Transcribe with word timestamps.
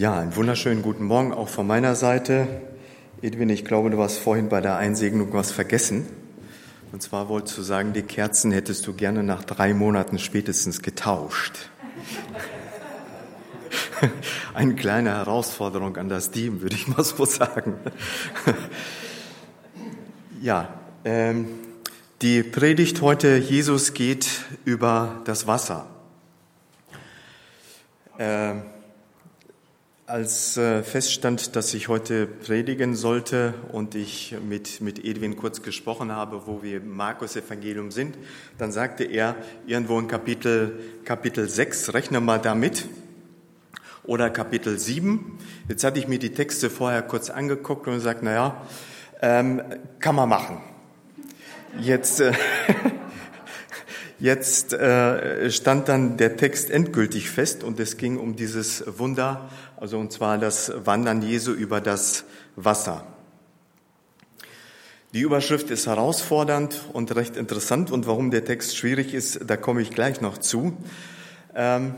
Ja, 0.00 0.18
einen 0.18 0.34
wunderschönen 0.34 0.80
guten 0.80 1.04
Morgen 1.04 1.34
auch 1.34 1.50
von 1.50 1.66
meiner 1.66 1.94
Seite. 1.94 2.48
Edwin, 3.20 3.50
ich 3.50 3.66
glaube, 3.66 3.90
du 3.90 4.02
hast 4.02 4.16
vorhin 4.16 4.48
bei 4.48 4.62
der 4.62 4.78
Einsegnung 4.78 5.30
was 5.34 5.52
vergessen. 5.52 6.06
Und 6.90 7.02
zwar 7.02 7.28
wolltest 7.28 7.58
du 7.58 7.62
sagen, 7.62 7.92
die 7.92 8.00
Kerzen 8.00 8.50
hättest 8.50 8.86
du 8.86 8.94
gerne 8.94 9.22
nach 9.22 9.44
drei 9.44 9.74
Monaten 9.74 10.18
spätestens 10.18 10.80
getauscht. 10.80 11.68
Eine 14.54 14.74
kleine 14.74 15.10
Herausforderung 15.10 15.98
an 15.98 16.08
das 16.08 16.30
Team, 16.30 16.62
würde 16.62 16.76
ich 16.76 16.88
mal 16.88 17.04
so 17.04 17.26
sagen. 17.26 17.74
ja, 20.40 20.80
ähm, 21.04 21.46
die 22.22 22.42
Predigt 22.42 23.02
heute, 23.02 23.36
Jesus 23.36 23.92
geht 23.92 24.46
über 24.64 25.20
das 25.26 25.46
Wasser. 25.46 25.88
Ähm, 28.18 28.62
als 30.10 30.56
äh, 30.56 30.82
feststand, 30.82 31.54
dass 31.54 31.72
ich 31.72 31.86
heute 31.86 32.26
predigen 32.26 32.96
sollte 32.96 33.54
und 33.70 33.94
ich 33.94 34.34
mit, 34.46 34.80
mit 34.80 35.04
Edwin 35.04 35.36
kurz 35.36 35.62
gesprochen 35.62 36.10
habe, 36.10 36.46
wo 36.46 36.62
wir 36.62 36.78
im 36.78 36.96
Markus 36.96 37.36
Evangelium 37.36 37.92
sind, 37.92 38.18
dann 38.58 38.72
sagte 38.72 39.04
er 39.04 39.36
irgendwo 39.66 39.98
in 40.00 40.08
Kapitel, 40.08 40.80
Kapitel 41.04 41.48
6, 41.48 41.94
rechne 41.94 42.20
mal 42.20 42.38
damit, 42.38 42.88
oder 44.02 44.30
Kapitel 44.30 44.78
7. 44.78 45.38
Jetzt 45.68 45.84
hatte 45.84 46.00
ich 46.00 46.08
mir 46.08 46.18
die 46.18 46.34
Texte 46.34 46.70
vorher 46.70 47.02
kurz 47.02 47.30
angeguckt 47.30 47.86
und 47.86 47.94
gesagt, 47.94 48.24
naja, 48.24 48.60
ähm, 49.22 49.62
kann 50.00 50.16
man 50.16 50.28
machen. 50.28 50.60
Jetzt, 51.78 52.20
äh, 52.20 52.32
Jetzt 54.20 54.74
äh, 54.74 55.50
stand 55.50 55.88
dann 55.88 56.18
der 56.18 56.36
Text 56.36 56.70
endgültig 56.70 57.30
fest 57.30 57.64
und 57.64 57.80
es 57.80 57.96
ging 57.96 58.18
um 58.18 58.36
dieses 58.36 58.84
Wunder, 58.98 59.48
also 59.78 59.98
und 59.98 60.12
zwar 60.12 60.36
das 60.36 60.70
Wandern 60.84 61.22
Jesu 61.22 61.52
über 61.52 61.80
das 61.80 62.24
Wasser. 62.54 63.06
Die 65.14 65.20
Überschrift 65.20 65.70
ist 65.70 65.86
herausfordernd 65.86 66.82
und 66.92 67.16
recht 67.16 67.38
interessant 67.38 67.90
und 67.90 68.06
warum 68.06 68.30
der 68.30 68.44
Text 68.44 68.76
schwierig 68.76 69.14
ist, 69.14 69.40
da 69.46 69.56
komme 69.56 69.80
ich 69.80 69.90
gleich 69.90 70.20
noch 70.20 70.36
zu. 70.36 70.76
Ähm, 71.54 71.94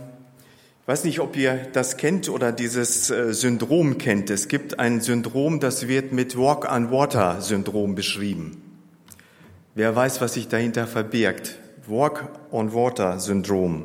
ich 0.82 0.88
weiß 0.88 1.02
nicht, 1.02 1.18
ob 1.18 1.36
ihr 1.36 1.66
das 1.72 1.96
kennt 1.96 2.28
oder 2.28 2.52
dieses 2.52 3.10
äh, 3.10 3.34
Syndrom 3.34 3.98
kennt. 3.98 4.30
Es 4.30 4.46
gibt 4.46 4.78
ein 4.78 5.00
Syndrom, 5.00 5.58
das 5.58 5.88
wird 5.88 6.12
mit 6.12 6.38
Walk-on-Water-Syndrom 6.38 7.96
beschrieben. 7.96 8.62
Wer 9.74 9.96
weiß, 9.96 10.20
was 10.20 10.34
sich 10.34 10.46
dahinter 10.46 10.86
verbirgt? 10.86 11.58
Walk-on-Water-Syndrom. 11.86 13.84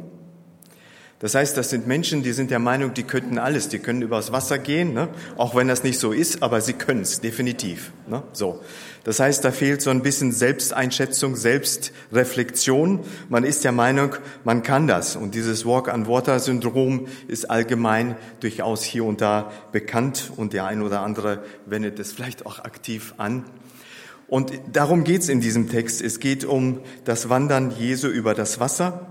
Das 1.20 1.34
heißt, 1.34 1.58
das 1.58 1.72
sind 1.72 1.88
Menschen, 1.88 2.22
die 2.22 2.32
sind 2.32 2.52
der 2.52 2.60
Meinung, 2.60 2.94
die 2.94 3.02
könnten 3.02 3.40
alles, 3.40 3.70
die 3.70 3.80
können 3.80 4.04
übers 4.04 4.32
Wasser 4.32 4.60
gehen, 4.60 4.94
ne? 4.94 5.10
auch 5.36 5.56
wenn 5.56 5.68
das 5.68 5.84
nicht 5.84 5.98
so 5.98 6.12
ist, 6.12 6.44
aber 6.44 6.62
sie 6.62 6.74
können 6.74 7.02
es 7.02 7.22
definitiv. 7.22 7.92
Ne? 8.08 8.22
So, 8.34 8.62
das 9.04 9.20
heißt, 9.20 9.44
da 9.44 9.52
fehlt 9.52 9.82
so 9.82 9.90
ein 9.90 10.04
bisschen 10.04 10.32
Selbsteinschätzung, 10.32 11.36
Selbstreflexion. 11.36 13.00
Man 13.30 13.46
ist 13.46 13.64
der 13.64 13.72
Meinung, 13.72 14.16
man 14.44 14.62
kann 14.62 14.86
das. 14.86 15.16
Und 15.16 15.34
dieses 15.34 15.66
Walk-on-Water-Syndrom 15.66 17.08
ist 17.28 17.50
allgemein 17.50 18.16
durchaus 18.40 18.84
hier 18.84 19.04
und 19.04 19.20
da 19.20 19.52
bekannt 19.72 20.32
und 20.38 20.54
der 20.54 20.66
ein 20.66 20.84
oder 20.84 21.02
andere 21.02 21.44
wendet 21.66 21.98
es 21.98 22.12
vielleicht 22.12 22.46
auch 22.46 22.60
aktiv 22.60 23.16
an. 23.18 23.44
Und 24.28 24.52
darum 24.72 25.04
geht's 25.04 25.30
in 25.30 25.40
diesem 25.40 25.70
Text. 25.70 26.02
Es 26.02 26.20
geht 26.20 26.44
um 26.44 26.82
das 27.06 27.30
Wandern 27.30 27.72
Jesu 27.72 28.08
über 28.08 28.34
das 28.34 28.60
Wasser. 28.60 29.08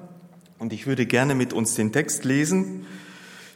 Und 0.58 0.72
ich 0.72 0.86
würde 0.86 1.06
gerne 1.06 1.34
mit 1.34 1.52
uns 1.52 1.74
den 1.74 1.92
Text 1.92 2.24
lesen. 2.24 2.86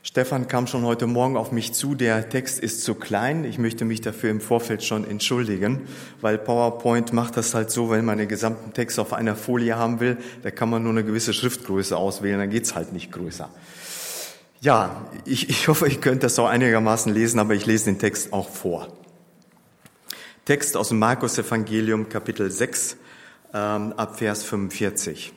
Stefan 0.03 0.49
kam 0.49 0.67
schon 0.67 0.85
heute 0.85 1.07
Morgen 1.07 1.37
auf 1.37 1.53
mich 1.53 1.75
zu, 1.75 1.95
der 1.95 2.31
Text 2.31 2.59
ist 2.59 2.85
zu 2.85 2.95
klein. 2.95 3.45
Ich 3.45 3.59
möchte 3.59 3.85
mich 3.85 4.01
dafür 4.01 4.31
im 4.31 4.41
Vorfeld 4.41 4.83
schon 4.83 5.07
entschuldigen, 5.07 5.83
weil 6.23 6.39
PowerPoint 6.39 7.13
macht 7.13 7.37
das 7.37 7.53
halt 7.53 7.71
so, 7.71 7.91
wenn 7.91 8.07
man 8.07 8.17
den 8.17 8.29
gesamten 8.29 8.73
Text 8.73 8.99
auf 8.99 9.13
einer 9.13 9.37
Folie 9.37 9.77
haben 9.77 10.01
will, 10.01 10.17
da 10.43 10.51
kann 10.51 10.71
man 10.71 10.83
nur 10.83 10.93
eine 10.93 11.05
gewisse 11.05 11.35
Schriftgröße 11.35 11.95
auswählen, 11.99 12.39
dann 12.39 12.49
geht's 12.49 12.75
halt 12.75 12.95
nicht 12.95 13.13
größer. 13.13 13.51
Ja, 14.63 15.05
ich, 15.27 15.51
ich 15.51 15.69
hoffe, 15.69 15.87
ich 15.87 16.01
könnte 16.01 16.21
das 16.21 16.39
auch 16.39 16.49
einigermaßen 16.49 17.13
lesen, 17.13 17.39
aber 17.39 17.55
ich 17.55 17.67
lese 17.67 17.85
den 17.85 17.99
Text 17.99 18.33
auch 18.33 18.49
vor. 18.49 18.89
Text 20.51 20.77
aus 20.77 20.89
dem 20.89 20.99
Markus 20.99 21.39
Evangelium 21.39 22.09
Kapitel 22.09 22.51
6 22.51 22.97
ähm, 23.55 23.93
ab 23.97 24.19
Vers 24.19 24.43
45. 24.43 25.33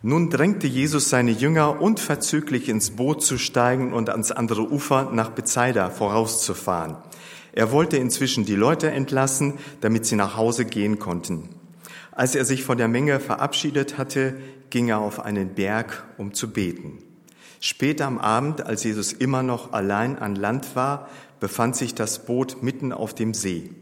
Nun 0.00 0.30
drängte 0.30 0.66
Jesus 0.66 1.10
seine 1.10 1.32
Jünger 1.32 1.82
unverzüglich 1.82 2.70
ins 2.70 2.92
Boot 2.92 3.22
zu 3.22 3.36
steigen 3.36 3.92
und 3.92 4.08
ans 4.08 4.32
andere 4.32 4.72
Ufer 4.72 5.10
nach 5.12 5.28
Bethsaida 5.28 5.90
vorauszufahren. 5.90 6.96
Er 7.52 7.72
wollte 7.72 7.98
inzwischen 7.98 8.46
die 8.46 8.54
Leute 8.54 8.90
entlassen, 8.90 9.58
damit 9.82 10.06
sie 10.06 10.16
nach 10.16 10.34
Hause 10.34 10.64
gehen 10.64 10.98
konnten. 10.98 11.50
Als 12.10 12.34
er 12.34 12.46
sich 12.46 12.64
von 12.64 12.78
der 12.78 12.88
Menge 12.88 13.20
verabschiedet 13.20 13.98
hatte, 13.98 14.38
ging 14.70 14.88
er 14.88 15.00
auf 15.00 15.20
einen 15.20 15.50
Berg, 15.50 16.04
um 16.16 16.32
zu 16.32 16.54
beten. 16.54 17.00
Später 17.60 18.06
am 18.06 18.16
Abend, 18.16 18.64
als 18.64 18.82
Jesus 18.82 19.12
immer 19.12 19.42
noch 19.42 19.74
allein 19.74 20.18
an 20.18 20.36
Land 20.36 20.74
war, 20.74 21.10
befand 21.38 21.76
sich 21.76 21.94
das 21.94 22.24
Boot 22.24 22.62
mitten 22.62 22.94
auf 22.94 23.14
dem 23.14 23.34
See. 23.34 23.72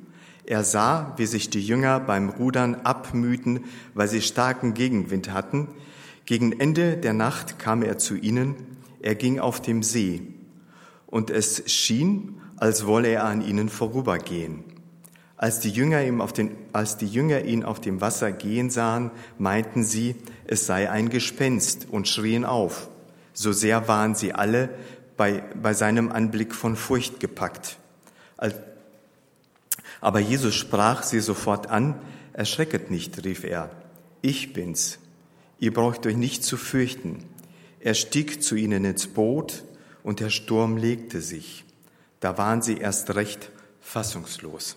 Er 0.46 0.62
sah, 0.62 1.14
wie 1.16 1.26
sich 1.26 1.48
die 1.48 1.64
Jünger 1.64 2.00
beim 2.00 2.28
Rudern 2.28 2.74
abmühten, 2.84 3.64
weil 3.94 4.08
sie 4.08 4.20
starken 4.20 4.74
Gegenwind 4.74 5.32
hatten. 5.32 5.68
Gegen 6.26 6.58
Ende 6.58 6.96
der 6.96 7.14
Nacht 7.14 7.58
kam 7.58 7.82
er 7.82 7.98
zu 7.98 8.14
ihnen. 8.14 8.54
Er 9.00 9.14
ging 9.14 9.38
auf 9.38 9.62
dem 9.62 9.82
See. 9.82 10.22
Und 11.06 11.30
es 11.30 11.62
schien, 11.70 12.40
als 12.56 12.86
wolle 12.86 13.08
er 13.08 13.24
an 13.24 13.40
ihnen 13.40 13.68
vorübergehen. 13.68 14.64
Als 15.36 15.60
die 15.60 15.70
Jünger, 15.70 16.02
ihm 16.04 16.20
auf 16.20 16.32
den, 16.32 16.52
als 16.72 16.96
die 16.96 17.06
Jünger 17.06 17.44
ihn 17.44 17.64
auf 17.64 17.80
dem 17.80 18.00
Wasser 18.00 18.30
gehen 18.32 18.70
sahen, 18.70 19.10
meinten 19.38 19.82
sie, 19.82 20.14
es 20.46 20.66
sei 20.66 20.90
ein 20.90 21.08
Gespenst 21.08 21.88
und 21.90 22.08
schrien 22.08 22.44
auf. 22.44 22.88
So 23.32 23.52
sehr 23.52 23.88
waren 23.88 24.14
sie 24.14 24.32
alle 24.32 24.70
bei, 25.16 25.42
bei 25.60 25.74
seinem 25.74 26.12
Anblick 26.12 26.54
von 26.54 26.76
Furcht 26.76 27.18
gepackt. 27.18 27.78
Als 28.36 28.54
aber 30.04 30.20
Jesus 30.20 30.54
sprach 30.54 31.02
sie 31.02 31.20
sofort 31.20 31.70
an, 31.70 31.98
erschrecket 32.34 32.90
nicht, 32.90 33.24
rief 33.24 33.42
er, 33.42 33.70
ich 34.20 34.52
bin's, 34.52 34.98
ihr 35.58 35.72
braucht 35.72 36.04
euch 36.04 36.18
nicht 36.18 36.44
zu 36.44 36.58
fürchten. 36.58 37.24
Er 37.80 37.94
stieg 37.94 38.42
zu 38.42 38.54
ihnen 38.54 38.84
ins 38.84 39.06
Boot 39.06 39.64
und 40.02 40.20
der 40.20 40.28
Sturm 40.28 40.76
legte 40.76 41.22
sich. 41.22 41.64
Da 42.20 42.36
waren 42.36 42.60
sie 42.60 42.76
erst 42.76 43.14
recht 43.14 43.50
fassungslos. 43.80 44.76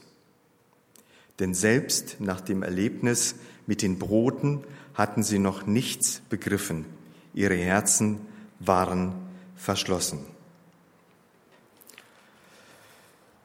Denn 1.39 1.53
selbst 1.53 2.21
nach 2.21 2.39
dem 2.39 2.63
Erlebnis 2.63 3.35
mit 3.65 3.81
den 3.81 3.99
Broten 3.99 4.63
hatten 4.93 5.23
sie 5.23 5.39
noch 5.39 5.65
nichts 5.65 6.21
begriffen. 6.29 6.85
Ihre 7.33 7.57
Herzen 7.57 8.21
waren 8.61 9.13
verschlossen. 9.57 10.36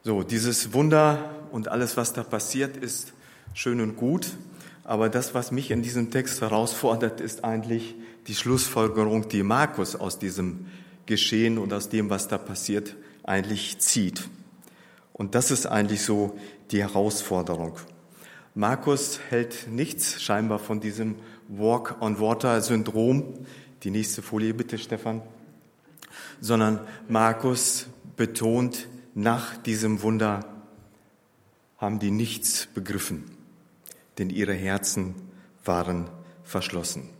So, 0.04 0.24
dieses 0.24 0.72
Wunder 0.72 1.30
und 1.52 1.68
alles, 1.68 1.96
was 1.96 2.12
da 2.12 2.24
passiert, 2.24 2.76
ist 2.76 3.12
schön 3.54 3.80
und 3.80 3.96
gut. 3.96 4.32
Aber 4.82 5.08
das, 5.08 5.32
was 5.32 5.52
mich 5.52 5.70
in 5.70 5.82
diesem 5.82 6.10
Text 6.10 6.40
herausfordert, 6.40 7.20
ist 7.20 7.44
eigentlich 7.44 7.94
die 8.26 8.34
Schlussfolgerung, 8.34 9.28
die 9.28 9.44
Markus 9.44 9.94
aus 9.94 10.18
diesem 10.18 10.66
Geschehen 11.06 11.56
und 11.56 11.72
aus 11.72 11.88
dem, 11.88 12.10
was 12.10 12.26
da 12.26 12.36
passiert, 12.36 12.96
eigentlich 13.22 13.78
zieht. 13.78 14.28
Und 15.12 15.36
das 15.36 15.52
ist 15.52 15.66
eigentlich 15.66 16.02
so 16.02 16.36
die 16.72 16.82
Herausforderung. 16.82 17.76
Markus 18.56 19.20
hält 19.30 19.68
nichts 19.70 20.20
scheinbar 20.20 20.58
von 20.58 20.80
diesem 20.80 21.14
Walk-on-Water-Syndrom. 21.46 23.34
Die 23.84 23.92
nächste 23.92 24.20
Folie 24.20 24.52
bitte, 24.52 24.78
Stefan. 24.78 25.22
Sondern 26.40 26.80
Markus 27.08 27.86
betont 28.16 28.88
nach 29.14 29.56
diesem 29.56 30.02
Wunder 30.02 30.44
haben 31.78 31.98
die 31.98 32.10
nichts 32.10 32.68
begriffen, 32.72 33.24
denn 34.18 34.30
ihre 34.30 34.54
Herzen 34.54 35.14
waren 35.64 36.08
verschlossen. 36.44 37.10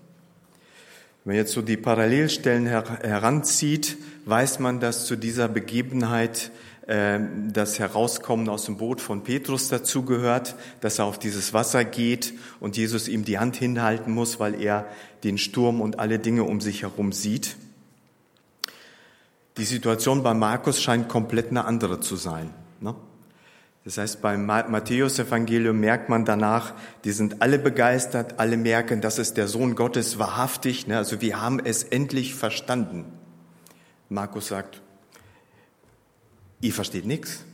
Wenn 1.25 1.35
man 1.35 1.37
jetzt 1.37 1.53
so 1.53 1.63
die 1.63 1.77
Parallelstellen 1.77 2.67
her 2.67 2.99
heranzieht, 3.03 3.97
weiß 4.25 4.59
man, 4.59 4.81
dass 4.81 5.07
zu 5.07 5.17
dieser 5.17 5.49
Begebenheit 5.49 6.51
äh, 6.87 7.21
das 7.53 7.79
Herauskommen 7.79 8.49
aus 8.49 8.65
dem 8.65 8.77
Boot 8.77 9.01
von 9.01 9.23
Petrus 9.23 9.69
dazugehört, 9.69 10.57
dass 10.81 10.99
er 10.99 11.05
auf 11.05 11.19
dieses 11.19 11.53
Wasser 11.53 11.85
geht 11.85 12.35
und 12.59 12.77
Jesus 12.77 13.07
ihm 13.07 13.25
die 13.25 13.39
Hand 13.39 13.57
hinhalten 13.57 14.13
muss, 14.13 14.41
weil 14.41 14.61
er 14.61 14.87
den 15.23 15.39
Sturm 15.39 15.81
und 15.81 16.01
alle 16.01 16.19
Dinge 16.19 16.43
um 16.45 16.61
sich 16.61 16.83
herum 16.83 17.13
sieht. 17.13 17.57
Die 19.57 19.65
Situation 19.65 20.23
bei 20.23 20.33
Markus 20.35 20.81
scheint 20.81 21.09
komplett 21.09 21.51
eine 21.51 21.65
andere 21.65 22.01
zu 22.01 22.17
sein. 22.17 22.55
Ne? 22.81 22.95
Das 23.85 23.99
heißt, 23.99 24.23
beim 24.23 24.47
Matthäus-Evangelium 24.47 25.79
merkt 25.79 26.09
man 26.09 26.25
danach, 26.25 26.73
die 27.05 27.11
sind 27.11 27.43
alle 27.43 27.59
begeistert, 27.59 28.39
alle 28.39 28.57
merken, 28.57 29.01
das 29.01 29.19
ist 29.19 29.37
der 29.37 29.49
Sohn 29.49 29.75
Gottes 29.75 30.19
wahrhaftig. 30.19 30.87
Ne? 30.87 30.97
Also 30.97 31.21
wir 31.21 31.41
haben 31.41 31.61
es 31.63 31.83
endlich 31.83 32.35
verstanden. 32.35 33.07
Markus 34.09 34.49
sagt, 34.49 34.81
ihr 36.61 36.73
versteht 36.73 37.07
nichts, 37.07 37.45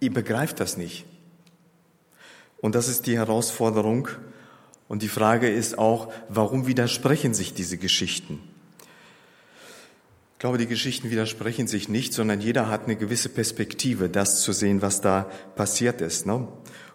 ihr 0.00 0.12
begreift 0.12 0.60
das 0.60 0.76
nicht. 0.76 1.06
Und 2.60 2.74
das 2.74 2.88
ist 2.88 3.06
die 3.06 3.16
Herausforderung. 3.16 4.08
Und 4.88 5.02
die 5.02 5.08
Frage 5.08 5.48
ist 5.48 5.78
auch, 5.78 6.12
warum 6.28 6.66
widersprechen 6.66 7.32
sich 7.32 7.54
diese 7.54 7.78
Geschichten? 7.78 8.40
Ich 10.42 10.44
glaube, 10.44 10.58
die 10.58 10.66
Geschichten 10.66 11.12
widersprechen 11.12 11.68
sich 11.68 11.88
nicht, 11.88 12.12
sondern 12.12 12.40
jeder 12.40 12.68
hat 12.68 12.86
eine 12.86 12.96
gewisse 12.96 13.28
Perspektive, 13.28 14.08
das 14.08 14.42
zu 14.42 14.50
sehen, 14.50 14.82
was 14.82 15.00
da 15.00 15.30
passiert 15.54 16.00
ist. 16.00 16.26
Ne? 16.26 16.48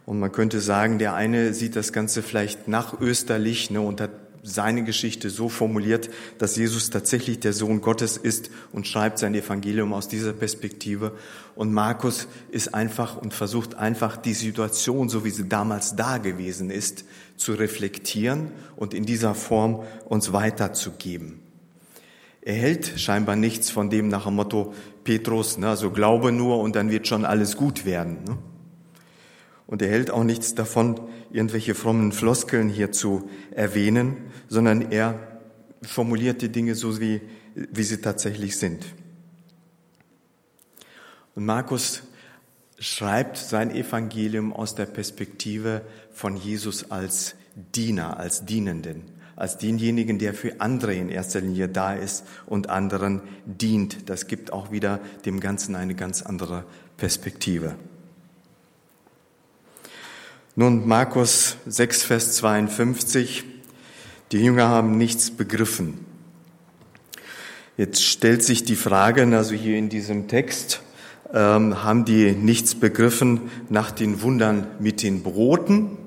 Und 0.06 0.20
man 0.20 0.34
könnte 0.34 0.60
sagen, 0.60 1.00
der 1.00 1.14
eine 1.14 1.54
sieht 1.54 1.78
das 1.78 1.94
Ganze 1.94 2.24
vielleicht 2.24 2.68
nach 2.68 3.00
österlich 3.00 3.72
ne, 3.72 3.80
und 3.80 4.02
hat 4.02 4.12
seine 4.44 4.84
Geschichte 4.84 5.30
so 5.30 5.48
formuliert, 5.48 6.10
dass 6.40 6.58
Jesus 6.58 6.90
tatsächlich 6.90 7.40
der 7.40 7.54
Sohn 7.54 7.80
Gottes 7.80 8.18
ist 8.18 8.50
und 8.74 8.86
schreibt 8.86 9.18
sein 9.18 9.34
Evangelium 9.34 9.94
aus 9.94 10.10
dieser 10.10 10.34
Perspektive. 10.34 11.14
Und 11.56 11.72
Markus 11.72 12.28
ist 12.52 12.74
einfach 12.74 13.16
und 13.16 13.34
versucht 13.34 13.76
einfach 13.76 14.18
die 14.18 14.34
Situation, 14.34 15.08
so 15.08 15.24
wie 15.24 15.30
sie 15.30 15.48
damals 15.48 15.96
da 15.96 16.18
gewesen 16.18 16.70
ist, 16.70 17.06
zu 17.38 17.54
reflektieren 17.54 18.52
und 18.76 18.94
in 18.94 19.06
dieser 19.06 19.36
Form 19.36 19.84
uns 20.04 20.34
weiterzugeben. 20.34 21.47
Er 22.48 22.56
hält 22.56 22.94
scheinbar 22.98 23.36
nichts 23.36 23.70
von 23.70 23.90
dem 23.90 24.08
nach 24.08 24.24
dem 24.24 24.36
Motto 24.36 24.74
Petrus, 25.04 25.58
ne, 25.58 25.68
also 25.68 25.92
glaube 25.92 26.32
nur 26.32 26.62
und 26.62 26.78
dann 26.78 26.90
wird 26.90 27.06
schon 27.06 27.26
alles 27.26 27.58
gut 27.58 27.84
werden. 27.84 28.24
Ne? 28.26 28.38
Und 29.66 29.82
er 29.82 29.90
hält 29.90 30.12
auch 30.12 30.24
nichts 30.24 30.56
davon, 30.56 30.98
irgendwelche 31.30 31.76
frommen 31.76 32.14
Floskeln 32.14 32.70
hier 32.70 32.94
zu 32.94 33.30
erwähnen, 33.52 34.16
sondern 34.48 34.94
er 34.94 35.42
formuliert 35.82 36.42
die 36.42 36.48
Dinge 36.48 36.76
so, 36.76 37.02
wie, 37.02 37.20
wie 37.54 37.84
sie 37.84 37.98
tatsächlich 37.98 38.56
sind. 38.56 38.86
Und 41.36 41.44
Markus 41.44 42.04
schreibt 42.80 43.36
sein 43.36 43.76
Evangelium 43.76 44.54
aus 44.54 44.74
der 44.74 44.86
Perspektive 44.86 45.82
von 46.12 46.38
Jesus 46.38 46.92
als 46.92 47.36
Diener, 47.76 48.18
als 48.18 48.46
Dienenden, 48.46 49.17
als 49.38 49.58
denjenigen, 49.58 50.20
der 50.20 50.34
für 50.34 50.60
andere 50.60 50.96
in 50.96 51.10
erster 51.10 51.40
Linie 51.40 51.70
da 51.70 51.94
ist 51.94 52.26
und 52.48 52.70
anderen 52.70 53.22
dient. 53.46 54.10
Das 54.10 54.28
gibt 54.28 54.52
auch 54.52 54.72
wieder 54.72 55.00
dem 55.26 55.40
Ganzen 55.40 55.76
eine 55.76 55.96
ganz 55.96 56.24
andere 56.24 56.66
Perspektive. 56.98 57.76
Nun 60.56 60.88
Markus 60.88 61.56
6, 61.68 62.04
Vers 62.04 62.34
52. 62.34 63.46
Die 64.32 64.40
Jünger 64.40 64.70
haben 64.70 64.98
nichts 64.98 65.30
begriffen. 65.30 66.04
Jetzt 67.78 68.04
stellt 68.04 68.42
sich 68.42 68.64
die 68.64 68.76
Frage, 68.76 69.24
also 69.38 69.54
hier 69.54 69.78
in 69.78 69.88
diesem 69.88 70.28
Text, 70.28 70.82
ähm, 71.32 71.84
haben 71.84 72.06
die 72.06 72.32
nichts 72.32 72.74
begriffen 72.74 73.52
nach 73.70 73.92
den 73.92 74.24
Wundern 74.24 74.66
mit 74.80 75.04
den 75.04 75.22
Broten, 75.22 75.98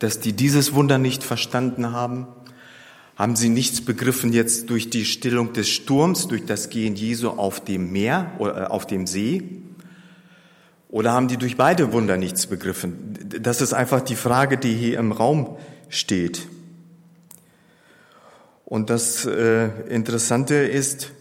dass 0.00 0.18
die 0.18 0.32
dieses 0.32 0.74
Wunder 0.74 0.98
nicht 0.98 1.22
verstanden 1.22 1.92
haben? 1.92 2.26
Haben 3.16 3.36
sie 3.36 3.50
nichts 3.50 3.82
begriffen 3.82 4.32
jetzt 4.32 4.70
durch 4.70 4.90
die 4.90 5.04
Stillung 5.04 5.52
des 5.52 5.68
Sturms, 5.68 6.26
durch 6.26 6.46
das 6.46 6.70
Gehen 6.70 6.96
Jesu 6.96 7.28
auf 7.28 7.62
dem 7.62 7.92
Meer 7.92 8.32
oder 8.38 8.62
äh, 8.62 8.64
auf 8.66 8.86
dem 8.86 9.06
See? 9.06 9.42
Oder 10.88 11.12
haben 11.12 11.28
die 11.28 11.36
durch 11.36 11.56
beide 11.56 11.92
Wunder 11.92 12.16
nichts 12.16 12.46
begriffen? 12.46 13.16
Das 13.40 13.60
ist 13.60 13.74
einfach 13.74 14.00
die 14.00 14.16
Frage, 14.16 14.58
die 14.58 14.74
hier 14.74 14.98
im 14.98 15.12
Raum 15.12 15.56
steht. 15.88 16.48
Und 18.64 18.88
das 18.88 19.26
äh, 19.26 19.68
Interessante 19.88 20.54
ist, 20.54 21.12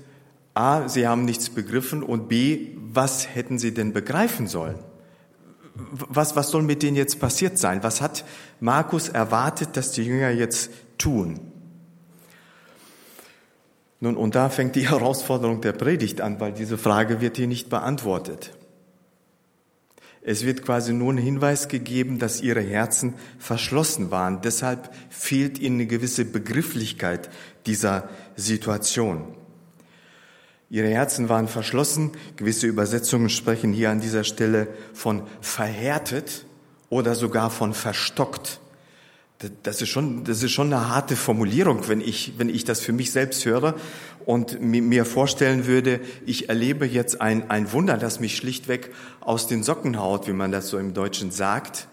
a, 0.53 0.87
sie 0.87 1.07
haben 1.07 1.25
nichts 1.25 1.49
begriffen 1.49 2.01
und 2.01 2.29
b, 2.29 2.69
was 2.77 3.27
hätten 3.27 3.59
sie 3.59 3.73
denn 3.73 3.91
begreifen 3.91 4.47
sollen? 4.47 4.75
Was, 5.91 6.35
was 6.35 6.49
soll 6.49 6.63
mit 6.63 6.83
denen 6.83 6.97
jetzt 6.97 7.19
passiert 7.19 7.57
sein? 7.57 7.83
Was 7.83 8.01
hat 8.01 8.25
Markus 8.59 9.09
erwartet, 9.09 9.77
dass 9.77 9.91
die 9.91 10.03
Jünger 10.03 10.31
jetzt 10.31 10.71
tun? 10.97 11.39
Nun, 13.99 14.15
und 14.15 14.35
da 14.35 14.49
fängt 14.49 14.75
die 14.75 14.89
Herausforderung 14.89 15.61
der 15.61 15.73
Predigt 15.73 16.21
an, 16.21 16.39
weil 16.39 16.53
diese 16.53 16.77
Frage 16.77 17.21
wird 17.21 17.37
hier 17.37 17.47
nicht 17.47 17.69
beantwortet. 17.69 18.51
Es 20.21 20.45
wird 20.45 20.63
quasi 20.63 20.93
nur 20.93 21.13
ein 21.13 21.17
Hinweis 21.17 21.69
gegeben, 21.69 22.19
dass 22.19 22.41
ihre 22.41 22.61
Herzen 22.61 23.15
verschlossen 23.37 24.11
waren. 24.11 24.41
Deshalb 24.41 24.93
fehlt 25.09 25.59
ihnen 25.59 25.75
eine 25.75 25.87
gewisse 25.87 26.25
Begrifflichkeit 26.25 27.29
dieser 27.65 28.09
Situation. 28.35 29.38
Ihre 30.69 30.87
Herzen 30.87 31.29
waren 31.29 31.47
verschlossen. 31.47 32.11
Gewisse 32.35 32.67
Übersetzungen 32.67 33.29
sprechen 33.29 33.73
hier 33.73 33.89
an 33.89 34.01
dieser 34.01 34.23
Stelle 34.23 34.67
von 34.93 35.23
verhärtet 35.41 36.45
oder 36.89 37.15
sogar 37.15 37.49
von 37.49 37.73
verstockt. 37.73 38.59
Das 39.63 39.81
ist 39.81 39.89
schon, 39.89 40.25
das 40.25 40.43
ist 40.43 40.51
schon 40.51 40.71
eine 40.73 40.89
harte 40.89 41.15
Formulierung, 41.15 41.87
wenn 41.87 42.01
ich, 42.01 42.33
wenn 42.37 42.49
ich 42.49 42.65
das 42.65 42.81
für 42.81 42.91
mich 42.91 43.11
selbst 43.11 43.45
höre 43.45 43.75
und 44.25 44.61
mir 44.61 45.05
vorstellen 45.05 45.65
würde, 45.65 46.01
ich 46.25 46.49
erlebe 46.49 46.85
jetzt 46.85 47.21
ein, 47.21 47.49
ein 47.49 47.71
Wunder, 47.71 47.97
das 47.97 48.19
mich 48.19 48.35
schlichtweg 48.35 48.91
aus 49.21 49.47
den 49.47 49.63
Socken 49.63 49.97
haut, 49.97 50.27
wie 50.27 50.33
man 50.33 50.51
das 50.51 50.67
so 50.67 50.77
im 50.77 50.93
Deutschen 50.93 51.31
sagt, 51.31 51.87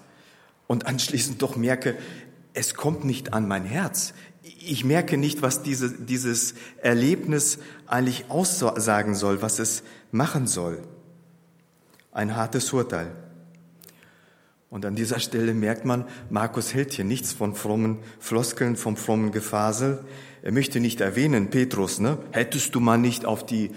und 0.66 0.86
anschließend 0.86 1.40
doch 1.40 1.54
merke, 1.54 1.94
es 2.52 2.74
kommt 2.74 3.04
nicht 3.04 3.32
an 3.32 3.46
mein 3.46 3.64
Herz. 3.64 4.12
Ich 4.60 4.84
merke 4.84 5.16
nicht, 5.16 5.42
was 5.42 5.62
diese, 5.62 5.90
dieses 5.90 6.54
Erlebnis 6.80 7.58
eigentlich 7.86 8.30
aussagen 8.30 9.14
soll, 9.14 9.42
was 9.42 9.58
es 9.58 9.82
machen 10.12 10.46
soll. 10.46 10.82
Ein 12.12 12.36
hartes 12.36 12.72
Urteil. 12.72 13.12
Und 14.70 14.84
an 14.84 14.96
dieser 14.96 15.20
Stelle 15.20 15.54
merkt 15.54 15.84
man, 15.84 16.04
Markus 16.28 16.74
hält 16.74 16.92
hier 16.92 17.04
nichts 17.04 17.32
von 17.32 17.54
frommen 17.54 17.98
Floskeln, 18.18 18.76
vom 18.76 18.96
frommen 18.96 19.32
Gefasel. 19.32 20.04
Er 20.42 20.52
möchte 20.52 20.80
nicht 20.80 21.00
erwähnen, 21.00 21.50
Petrus, 21.50 21.98
ne? 21.98 22.18
Hättest 22.32 22.74
du 22.74 22.80
mal 22.80 22.98
nicht 22.98 23.24
auf 23.24 23.46
die, 23.46 23.70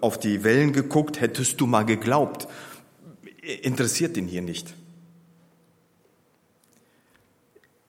auf 0.00 0.18
die 0.18 0.44
Wellen 0.44 0.72
geguckt, 0.72 1.20
hättest 1.20 1.60
du 1.60 1.66
mal 1.66 1.84
geglaubt. 1.84 2.48
Interessiert 3.62 4.16
ihn 4.16 4.26
hier 4.26 4.42
nicht. 4.42 4.74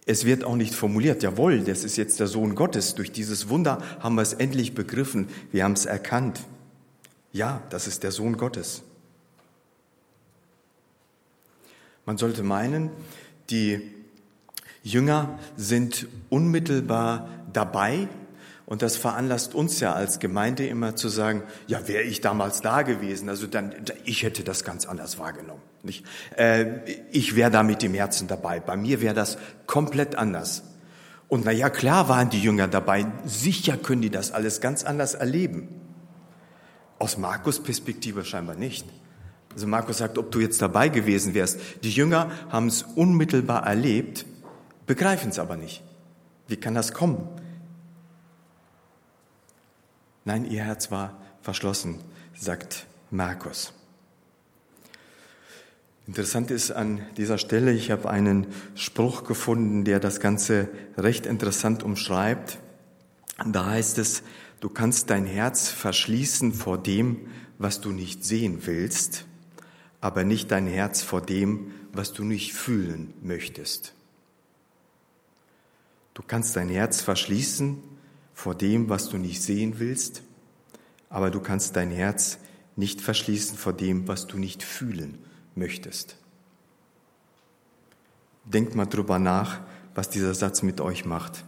Es 0.09 0.25
wird 0.25 0.43
auch 0.43 0.55
nicht 0.55 0.73
formuliert, 0.73 1.21
jawohl, 1.21 1.59
das 1.59 1.83
ist 1.83 1.95
jetzt 1.95 2.19
der 2.19 2.25
Sohn 2.25 2.55
Gottes. 2.55 2.95
Durch 2.95 3.11
dieses 3.11 3.47
Wunder 3.47 3.77
haben 3.99 4.15
wir 4.15 4.23
es 4.23 4.33
endlich 4.33 4.73
begriffen, 4.73 5.27
wir 5.51 5.63
haben 5.63 5.73
es 5.73 5.85
erkannt. 5.85 6.41
Ja, 7.31 7.61
das 7.69 7.85
ist 7.85 8.01
der 8.01 8.11
Sohn 8.11 8.35
Gottes. 8.35 8.81
Man 12.07 12.17
sollte 12.17 12.41
meinen, 12.41 12.89
die 13.51 13.81
Jünger 14.81 15.37
sind 15.57 16.07
unmittelbar 16.31 17.29
dabei 17.53 18.07
und 18.69 18.83
das 18.83 18.97
veranlasst 18.97 19.55
uns 19.55 19.79
ja 19.79 19.93
als 19.93 20.19
Gemeinde 20.19 20.67
immer 20.67 20.95
zu 20.95 21.09
sagen, 21.09 21.41
ja, 21.65 21.87
wäre 21.87 22.03
ich 22.03 22.21
damals 22.21 22.61
da 22.61 22.83
gewesen, 22.83 23.27
also 23.27 23.47
dann, 23.47 23.73
ich 24.05 24.21
hätte 24.21 24.43
das 24.43 24.63
ganz 24.63 24.85
anders 24.85 25.17
wahrgenommen. 25.17 25.63
Nicht? 25.81 26.05
Äh, 26.37 26.83
ich 27.09 27.35
wäre 27.35 27.49
da 27.49 27.63
mit 27.63 27.81
dem 27.81 27.95
Herzen 27.95 28.27
dabei. 28.27 28.59
Bei 28.59 28.77
mir 28.77 29.01
wäre 29.01 29.15
das 29.15 29.39
komplett 29.65 30.15
anders. 30.17 30.61
Und 31.27 31.45
na 31.45 31.51
ja, 31.51 31.71
klar 31.71 32.09
waren 32.09 32.29
die 32.29 32.39
Jünger 32.39 32.67
dabei. 32.67 33.07
Sicher 33.25 33.75
können 33.75 34.03
die 34.03 34.11
das 34.11 34.31
alles 34.31 34.61
ganz 34.61 34.83
anders 34.83 35.15
erleben. 35.15 35.69
Aus 36.99 37.17
Markus 37.17 37.63
Perspektive 37.63 38.23
scheinbar 38.23 38.55
nicht. 38.55 38.85
Also 39.51 39.65
Markus 39.65 39.97
sagt, 39.97 40.19
ob 40.19 40.29
du 40.29 40.41
jetzt 40.41 40.61
dabei 40.61 40.89
gewesen 40.89 41.33
wärst. 41.33 41.59
Die 41.81 41.89
Jünger 41.89 42.29
haben 42.49 42.67
es 42.67 42.83
unmittelbar 42.83 43.65
erlebt, 43.65 44.27
begreifen 44.85 45.31
es 45.31 45.39
aber 45.39 45.57
nicht. 45.57 45.81
Wie 46.47 46.57
kann 46.57 46.75
das 46.75 46.93
kommen? 46.93 47.27
Nein, 50.29 50.45
ihr 50.45 50.63
Herz 50.63 50.91
war 50.91 51.19
verschlossen, 51.41 52.03
sagt 52.35 52.85
Markus. 53.09 53.73
Interessant 56.05 56.51
ist 56.51 56.69
an 56.69 57.01
dieser 57.17 57.39
Stelle, 57.39 57.73
ich 57.73 57.89
habe 57.89 58.11
einen 58.11 58.45
Spruch 58.75 59.23
gefunden, 59.23 59.85
der 59.85 59.99
das 59.99 60.19
Ganze 60.19 60.69
recht 60.99 61.25
interessant 61.25 61.81
umschreibt. 61.81 62.59
Da 63.43 63.71
heißt 63.71 63.97
es, 63.97 64.21
du 64.59 64.69
kannst 64.69 65.09
dein 65.09 65.25
Herz 65.25 65.69
verschließen 65.69 66.53
vor 66.53 66.77
dem, 66.77 67.25
was 67.57 67.81
du 67.81 67.89
nicht 67.89 68.23
sehen 68.23 68.67
willst, 68.67 69.25
aber 69.99 70.23
nicht 70.25 70.51
dein 70.51 70.67
Herz 70.67 71.01
vor 71.01 71.21
dem, 71.21 71.71
was 71.91 72.13
du 72.13 72.23
nicht 72.23 72.53
fühlen 72.53 73.15
möchtest. 73.23 73.95
Du 76.13 76.21
kannst 76.21 76.55
dein 76.55 76.69
Herz 76.69 77.01
verschließen 77.01 77.88
vor 78.39 78.55
dem, 78.55 78.87
was 78.87 79.09
du 79.09 79.17
nicht 79.17 79.43
sehen 79.43 79.79
willst, 79.79 80.23
aber 81.09 81.29
du 81.29 81.41
kannst 81.41 81.75
dein 81.75 81.91
Herz 81.91 82.37
nicht 82.77 83.01
verschließen 83.01 83.57
vor 83.57 83.73
dem, 83.73 84.07
was 84.07 84.27
du 84.27 84.37
nicht 84.37 84.63
fühlen 84.63 85.17
möchtest. 85.55 86.15
Denkt 88.45 88.75
mal 88.75 88.85
drüber 88.85 89.19
nach, 89.19 89.59
was 89.93 90.09
dieser 90.09 90.33
Satz 90.33 90.63
mit 90.63 90.79
euch 90.79 91.03
macht. 91.03 91.43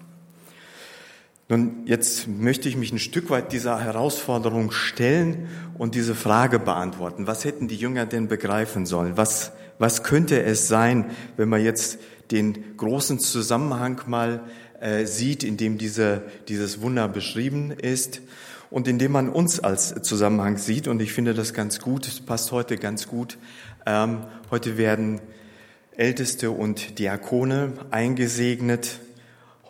Nun, 1.47 1.87
jetzt 1.87 2.27
möchte 2.27 2.67
ich 2.67 2.75
mich 2.75 2.91
ein 2.91 2.99
Stück 2.99 3.29
weit 3.29 3.53
dieser 3.53 3.79
Herausforderung 3.79 4.71
stellen 4.71 5.47
und 5.77 5.95
diese 5.95 6.13
Frage 6.13 6.59
beantworten. 6.59 7.25
Was 7.25 7.45
hätten 7.45 7.69
die 7.69 7.77
Jünger 7.77 8.05
denn 8.05 8.27
begreifen 8.27 8.85
sollen? 8.85 9.15
Was, 9.15 9.53
was 9.79 10.03
könnte 10.03 10.43
es 10.43 10.67
sein, 10.67 11.11
wenn 11.37 11.47
man 11.47 11.63
jetzt 11.63 11.99
den 12.31 12.75
großen 12.75 13.19
Zusammenhang 13.19 14.01
mal 14.07 14.43
äh, 14.81 15.05
sieht, 15.05 15.43
in 15.43 15.55
dem 15.55 15.77
diese, 15.77 16.23
dieses 16.49 16.81
Wunder 16.81 17.07
beschrieben 17.07 17.71
ist 17.71 18.21
und 18.69 18.87
in 18.87 18.99
dem 18.99 19.13
man 19.13 19.29
uns 19.29 19.59
als 19.61 19.95
Zusammenhang 20.01 20.57
sieht? 20.57 20.87
Und 20.89 21.01
ich 21.01 21.13
finde 21.13 21.33
das 21.33 21.53
ganz 21.53 21.79
gut, 21.79 22.07
es 22.07 22.19
passt 22.19 22.51
heute 22.51 22.77
ganz 22.77 23.07
gut. 23.07 23.37
Ähm, 23.85 24.25
heute 24.49 24.77
werden 24.77 25.21
Älteste 25.95 26.51
und 26.51 26.99
Diakone 26.99 27.73
eingesegnet 27.91 28.99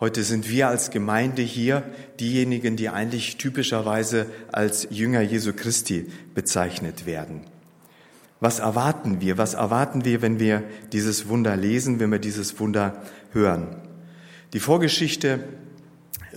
Heute 0.02 0.24
sind 0.24 0.50
wir 0.50 0.66
als 0.66 0.90
Gemeinde 0.90 1.42
hier 1.42 1.84
diejenigen, 2.18 2.74
die 2.74 2.88
eigentlich 2.88 3.36
typischerweise 3.36 4.26
als 4.50 4.88
Jünger 4.90 5.20
Jesu 5.20 5.52
Christi 5.52 6.10
bezeichnet 6.34 7.06
werden. 7.06 7.42
Was 8.40 8.58
erwarten 8.58 9.20
wir? 9.20 9.38
Was 9.38 9.54
erwarten 9.54 10.04
wir, 10.04 10.20
wenn 10.20 10.40
wir 10.40 10.64
dieses 10.92 11.28
Wunder 11.28 11.54
lesen, 11.54 12.00
wenn 12.00 12.10
wir 12.10 12.18
dieses 12.18 12.58
Wunder 12.58 13.00
hören? 13.30 13.76
Die 14.52 14.60
Vorgeschichte 14.60 15.40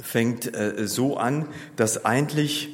fängt 0.01 0.53
äh, 0.55 0.87
so 0.87 1.17
an, 1.17 1.47
dass 1.75 2.05
eigentlich 2.05 2.69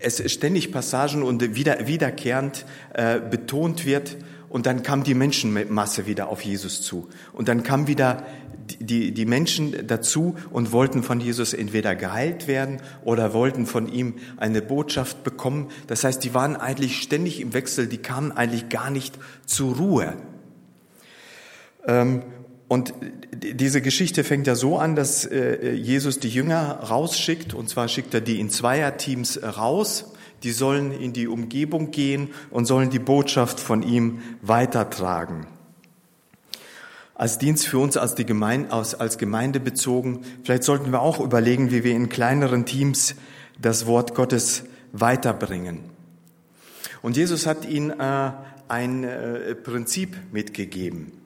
es 0.00 0.30
ständig 0.32 0.70
Passagen 0.72 1.22
und 1.22 1.56
wieder, 1.56 1.86
wiederkehrend 1.86 2.64
äh, 2.94 3.20
betont 3.20 3.84
wird, 3.84 4.16
und 4.48 4.66
dann 4.66 4.82
kam 4.82 5.04
die 5.04 5.14
Menschenmasse 5.14 6.06
wieder 6.06 6.28
auf 6.28 6.42
Jesus 6.42 6.80
zu. 6.82 7.08
Und 7.32 7.48
dann 7.48 7.62
kam 7.62 7.86
wieder 7.86 8.24
die, 8.80 9.12
die 9.12 9.26
Menschen 9.26 9.86
dazu 9.86 10.36
und 10.50 10.72
wollten 10.72 11.02
von 11.02 11.20
Jesus 11.20 11.52
entweder 11.52 11.94
geheilt 11.94 12.48
werden 12.48 12.80
oder 13.04 13.32
wollten 13.32 13.66
von 13.66 13.92
ihm 13.92 14.14
eine 14.36 14.62
Botschaft 14.62 15.22
bekommen. 15.22 15.68
Das 15.86 16.04
heißt, 16.04 16.22
die 16.24 16.34
waren 16.34 16.56
eigentlich 16.56 17.02
ständig 17.02 17.40
im 17.40 17.52
Wechsel, 17.54 17.86
die 17.86 17.98
kamen 17.98 18.32
eigentlich 18.32 18.68
gar 18.68 18.90
nicht 18.90 19.18
zur 19.46 19.76
Ruhe. 19.76 20.14
Ähm, 21.86 22.22
und 22.68 22.92
diese 23.32 23.80
Geschichte 23.80 24.24
fängt 24.24 24.46
ja 24.46 24.54
so 24.54 24.78
an, 24.78 24.94
dass 24.94 25.24
äh, 25.24 25.72
Jesus 25.72 26.20
die 26.20 26.28
Jünger 26.28 26.80
rausschickt, 26.80 27.54
und 27.54 27.68
zwar 27.68 27.88
schickt 27.88 28.12
er 28.14 28.20
die 28.20 28.40
in 28.40 28.50
Zweierteams 28.50 29.42
raus. 29.42 30.12
Die 30.44 30.52
sollen 30.52 30.92
in 30.92 31.12
die 31.12 31.26
Umgebung 31.26 31.90
gehen 31.90 32.28
und 32.50 32.66
sollen 32.66 32.90
die 32.90 33.00
Botschaft 33.00 33.58
von 33.58 33.82
ihm 33.82 34.20
weitertragen 34.42 35.48
als 37.18 37.36
Dienst 37.36 37.66
für 37.66 37.78
uns 37.78 37.96
als, 37.96 38.14
die 38.14 38.24
Gemeinde, 38.24 38.72
als, 38.72 38.94
als 38.94 39.18
Gemeinde 39.18 39.58
bezogen. 39.58 40.22
Vielleicht 40.44 40.62
sollten 40.62 40.92
wir 40.92 41.02
auch 41.02 41.18
überlegen, 41.18 41.72
wie 41.72 41.82
wir 41.82 41.94
in 41.94 42.08
kleineren 42.08 42.64
Teams 42.64 43.16
das 43.60 43.86
Wort 43.86 44.14
Gottes 44.14 44.62
weiterbringen. 44.92 45.80
Und 47.02 47.16
Jesus 47.16 47.44
hat 47.46 47.68
ihnen 47.68 47.90
äh, 47.90 48.30
ein 48.68 49.02
äh, 49.02 49.56
Prinzip 49.56 50.16
mitgegeben. 50.30 51.17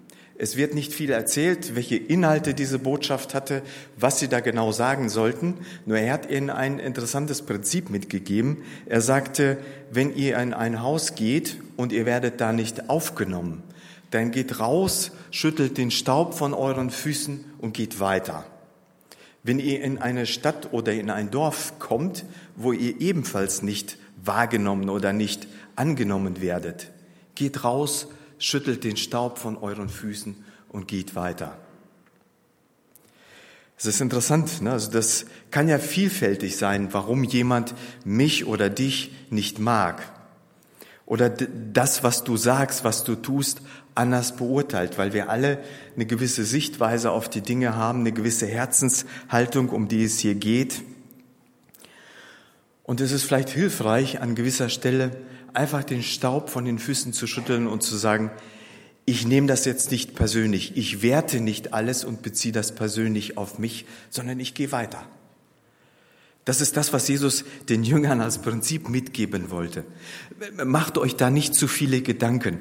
Es 0.42 0.56
wird 0.56 0.74
nicht 0.74 0.92
viel 0.92 1.10
erzählt, 1.10 1.76
welche 1.76 1.94
Inhalte 1.94 2.52
diese 2.52 2.80
Botschaft 2.80 3.32
hatte, 3.32 3.62
was 3.96 4.18
sie 4.18 4.26
da 4.26 4.40
genau 4.40 4.72
sagen 4.72 5.08
sollten. 5.08 5.58
Nur 5.86 5.98
er 5.98 6.14
hat 6.14 6.28
ihnen 6.28 6.50
ein 6.50 6.80
interessantes 6.80 7.42
Prinzip 7.42 7.90
mitgegeben. 7.90 8.64
Er 8.86 9.02
sagte, 9.02 9.58
wenn 9.92 10.12
ihr 10.16 10.36
in 10.38 10.52
ein 10.52 10.82
Haus 10.82 11.14
geht 11.14 11.58
und 11.76 11.92
ihr 11.92 12.06
werdet 12.06 12.40
da 12.40 12.52
nicht 12.52 12.90
aufgenommen, 12.90 13.62
dann 14.10 14.32
geht 14.32 14.58
raus, 14.58 15.12
schüttelt 15.30 15.78
den 15.78 15.92
Staub 15.92 16.34
von 16.34 16.54
euren 16.54 16.90
Füßen 16.90 17.44
und 17.58 17.72
geht 17.72 18.00
weiter. 18.00 18.44
Wenn 19.44 19.60
ihr 19.60 19.80
in 19.80 19.98
eine 19.98 20.26
Stadt 20.26 20.72
oder 20.72 20.92
in 20.92 21.10
ein 21.10 21.30
Dorf 21.30 21.78
kommt, 21.78 22.24
wo 22.56 22.72
ihr 22.72 23.00
ebenfalls 23.00 23.62
nicht 23.62 23.96
wahrgenommen 24.16 24.88
oder 24.88 25.12
nicht 25.12 25.46
angenommen 25.76 26.40
werdet, 26.40 26.90
geht 27.36 27.62
raus, 27.62 28.08
schüttelt 28.42 28.82
den 28.82 28.96
Staub 28.96 29.38
von 29.38 29.56
euren 29.56 29.88
Füßen 29.88 30.34
und 30.68 30.88
geht 30.88 31.14
weiter. 31.14 31.56
Es 33.78 33.86
ist 33.86 34.00
interessant, 34.00 34.62
ne? 34.62 34.72
also 34.72 34.90
das 34.90 35.26
kann 35.50 35.68
ja 35.68 35.78
vielfältig 35.78 36.56
sein, 36.56 36.92
warum 36.92 37.24
jemand 37.24 37.74
mich 38.04 38.44
oder 38.44 38.68
dich 38.68 39.12
nicht 39.30 39.58
mag 39.58 40.02
oder 41.06 41.30
das, 41.30 42.02
was 42.02 42.24
du 42.24 42.36
sagst, 42.36 42.84
was 42.84 43.04
du 43.04 43.14
tust, 43.14 43.60
anders 43.94 44.36
beurteilt, 44.36 44.98
weil 44.98 45.12
wir 45.12 45.28
alle 45.28 45.62
eine 45.94 46.06
gewisse 46.06 46.44
Sichtweise 46.44 47.10
auf 47.10 47.28
die 47.28 47.42
Dinge 47.42 47.76
haben, 47.76 48.00
eine 48.00 48.12
gewisse 48.12 48.46
Herzenshaltung, 48.46 49.68
um 49.68 49.88
die 49.88 50.04
es 50.04 50.18
hier 50.18 50.34
geht. 50.34 50.82
Und 52.82 53.00
es 53.00 53.12
ist 53.12 53.24
vielleicht 53.24 53.50
hilfreich, 53.50 54.20
an 54.20 54.34
gewisser 54.34 54.68
Stelle 54.68 55.16
einfach 55.54 55.84
den 55.84 56.02
Staub 56.02 56.50
von 56.50 56.64
den 56.64 56.78
Füßen 56.78 57.12
zu 57.12 57.26
schütteln 57.26 57.66
und 57.66 57.82
zu 57.82 57.96
sagen, 57.96 58.30
ich 59.04 59.26
nehme 59.26 59.48
das 59.48 59.64
jetzt 59.64 59.90
nicht 59.90 60.14
persönlich, 60.14 60.76
ich 60.76 61.02
werte 61.02 61.40
nicht 61.40 61.74
alles 61.74 62.04
und 62.04 62.22
beziehe 62.22 62.52
das 62.52 62.74
persönlich 62.74 63.36
auf 63.36 63.58
mich, 63.58 63.84
sondern 64.10 64.38
ich 64.38 64.54
gehe 64.54 64.70
weiter. 64.70 65.04
Das 66.44 66.60
ist 66.60 66.76
das, 66.76 66.92
was 66.92 67.06
Jesus 67.08 67.44
den 67.68 67.84
Jüngern 67.84 68.20
als 68.20 68.38
Prinzip 68.38 68.88
mitgeben 68.88 69.50
wollte. 69.50 69.84
Macht 70.64 70.98
euch 70.98 71.16
da 71.16 71.30
nicht 71.30 71.54
zu 71.54 71.68
viele 71.68 72.02
Gedanken. 72.02 72.58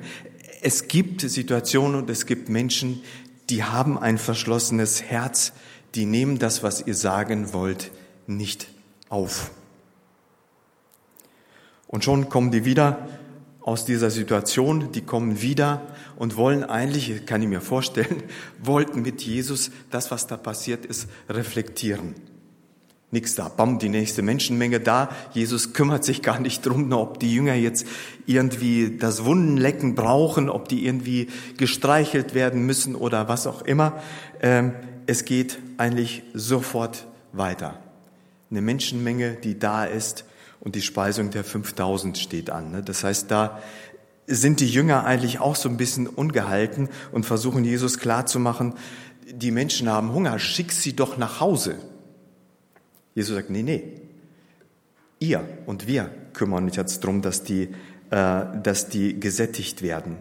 Es 0.62 0.88
gibt 0.88 1.22
Situationen 1.22 1.96
und 1.96 2.10
es 2.10 2.28
gibt 2.28 2.50
Menschen, 2.50 3.02
die 3.50 3.64
haben 3.64 3.98
ein 3.98 4.18
verschlossenes 4.18 5.02
Herz, 5.02 5.54
die 5.96 6.06
nehmen 6.06 6.38
das, 6.38 6.62
was 6.64 6.86
ihr 6.86 6.96
sagen 6.96 7.54
wollt, 7.54 7.92
nicht 8.28 8.68
auf. 9.10 9.52
Und 11.92 12.04
schon 12.04 12.30
kommen 12.30 12.52
die 12.52 12.66
wieder 12.66 13.08
aus 13.62 13.86
dieser 13.86 14.10
Situation, 14.10 14.92
die 14.92 15.02
kommen 15.02 15.42
wieder 15.42 15.82
und 16.16 16.36
wollen 16.36 16.64
eigentlich, 16.64 17.26
kann 17.26 17.42
ich 17.44 17.48
mir 17.48 17.62
vorstellen, 17.62 18.24
wollten 18.64 19.04
mit 19.04 19.22
Jesus 19.22 19.72
das, 19.92 20.10
was 20.10 20.26
da 20.26 20.38
passiert 20.38 20.86
ist, 20.86 21.08
reflektieren. 21.30 22.16
Nix 23.14 23.36
da, 23.36 23.50
bam, 23.50 23.78
die 23.78 23.90
nächste 23.90 24.22
Menschenmenge 24.22 24.80
da. 24.80 25.10
Jesus 25.34 25.74
kümmert 25.74 26.06
sich 26.06 26.22
gar 26.22 26.40
nicht 26.40 26.66
drum, 26.66 26.92
ob 26.94 27.20
die 27.20 27.34
Jünger 27.34 27.56
jetzt 27.56 27.86
irgendwie 28.26 28.98
das 28.98 29.26
Wundenlecken 29.26 29.96
brauchen, 29.96 30.50
ob 30.50 30.70
die 30.70 30.86
irgendwie 30.86 31.28
gestreichelt 31.58 32.34
werden 32.34 32.66
müssen 32.66 32.96
oder 32.96 33.28
was 33.28 33.48
auch 33.48 33.64
immer. 33.64 34.02
Ähm, 34.42 34.72
es 35.08 35.26
geht 35.26 35.60
eigentlich 35.76 36.24
sofort 36.34 37.06
weiter. 37.34 37.82
Eine 38.50 38.62
Menschenmenge, 38.62 39.34
die 39.34 39.60
da 39.60 39.84
ist 39.84 40.24
und 40.62 40.76
die 40.76 40.82
Speisung 40.82 41.32
der 41.32 41.44
5000 41.44 42.18
steht 42.18 42.50
an. 42.50 42.72
Ne? 42.72 42.84
Das 42.84 43.04
heißt, 43.04 43.30
da 43.30 43.60
sind 44.28 44.60
die 44.62 44.70
Jünger 44.70 45.04
eigentlich 45.04 45.40
auch 45.40 45.56
so 45.56 45.68
ein 45.68 45.78
bisschen 45.78 46.08
ungehalten 46.08 46.90
und 47.12 47.26
versuchen 47.26 47.66
Jesus 47.66 47.98
klarzumachen, 47.98 48.76
die 49.30 49.52
Menschen 49.52 49.90
haben 49.90 50.14
Hunger, 50.14 50.40
schick 50.40 50.72
sie 50.72 50.96
doch 50.96 51.18
nach 51.18 51.40
Hause. 51.40 51.76
Jesus 53.16 53.36
sagt, 53.36 53.50
nee, 53.50 53.64
nee, 53.64 53.84
ihr 55.20 55.48
und 55.66 55.88
wir 55.88 56.12
kümmern 56.34 56.66
uns 56.66 56.76
jetzt 56.76 57.04
darum, 57.04 57.22
dass 57.22 57.44
die, 57.44 57.70
äh, 58.10 58.46
dass 58.62 58.88
die 58.90 59.20
gesättigt 59.20 59.82
werden. 59.82 60.18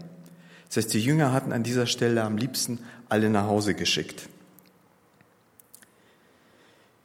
Das 0.68 0.78
heißt, 0.78 0.94
die 0.94 1.00
Jünger 1.00 1.32
hatten 1.32 1.52
an 1.52 1.62
dieser 1.62 1.86
Stelle 1.86 2.22
am 2.22 2.36
liebsten 2.36 2.78
alle 3.08 3.28
nach 3.28 3.46
Hause 3.46 3.74
geschickt. 3.74 4.28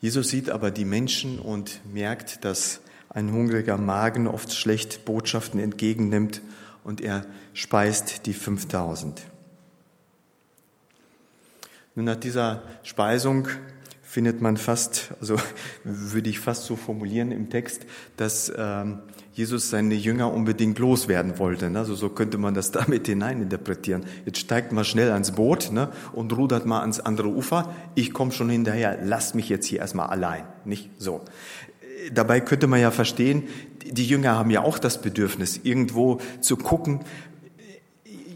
Jesus 0.01 0.29
sieht 0.29 0.49
aber 0.49 0.69
die 0.69 0.85
Menschen 0.85 1.39
und 1.39 1.81
merkt, 1.91 2.45
dass 2.45 2.81
ein 3.15 3.31
hungriger 3.31 3.77
Magen 3.77 4.27
oft 4.27 4.53
schlecht 4.53 5.05
Botschaften 5.05 5.59
entgegennimmt 5.59 6.41
und 6.83 7.01
er 7.01 7.25
speist 7.53 8.27
die 8.27 8.33
5000. 8.33 9.23
Nun 11.95 12.05
nach 12.05 12.17
dieser 12.17 12.61
Speisung 12.83 13.47
findet 14.03 14.41
man 14.41 14.57
fast, 14.57 15.13
also 15.21 15.37
würde 15.85 16.29
ich 16.29 16.39
fast 16.39 16.65
so 16.65 16.75
formulieren 16.75 17.31
im 17.31 17.49
Text, 17.49 17.85
dass 18.17 18.51
ähm, 18.55 18.99
Jesus 19.33 19.69
seine 19.69 19.95
Jünger 19.95 20.33
unbedingt 20.33 20.77
loswerden 20.79 21.39
wollte. 21.39 21.69
Ne? 21.69 21.79
Also 21.79 21.95
so 21.95 22.09
könnte 22.09 22.37
man 22.37 22.53
das 22.53 22.71
damit 22.71 23.07
hineininterpretieren. 23.07 24.05
Jetzt 24.25 24.39
steigt 24.39 24.73
mal 24.73 24.83
schnell 24.83 25.11
ans 25.11 25.31
Boot 25.31 25.71
ne? 25.71 25.89
und 26.11 26.35
rudert 26.35 26.65
mal 26.65 26.81
ans 26.81 26.99
andere 26.99 27.29
Ufer. 27.29 27.73
Ich 27.95 28.13
komme 28.13 28.33
schon 28.33 28.49
hinterher, 28.49 28.99
lass 29.03 29.33
mich 29.33 29.47
jetzt 29.47 29.67
hier 29.67 29.79
erstmal 29.79 30.07
allein. 30.07 30.43
Nicht 30.65 30.89
so. 30.97 31.21
Dabei 32.13 32.41
könnte 32.41 32.67
man 32.67 32.79
ja 32.79 32.91
verstehen, 32.91 33.43
die 33.83 34.05
Jünger 34.05 34.35
haben 34.35 34.51
ja 34.51 34.61
auch 34.61 34.79
das 34.79 35.01
Bedürfnis, 35.01 35.59
irgendwo 35.63 36.19
zu 36.41 36.57
gucken, 36.57 37.01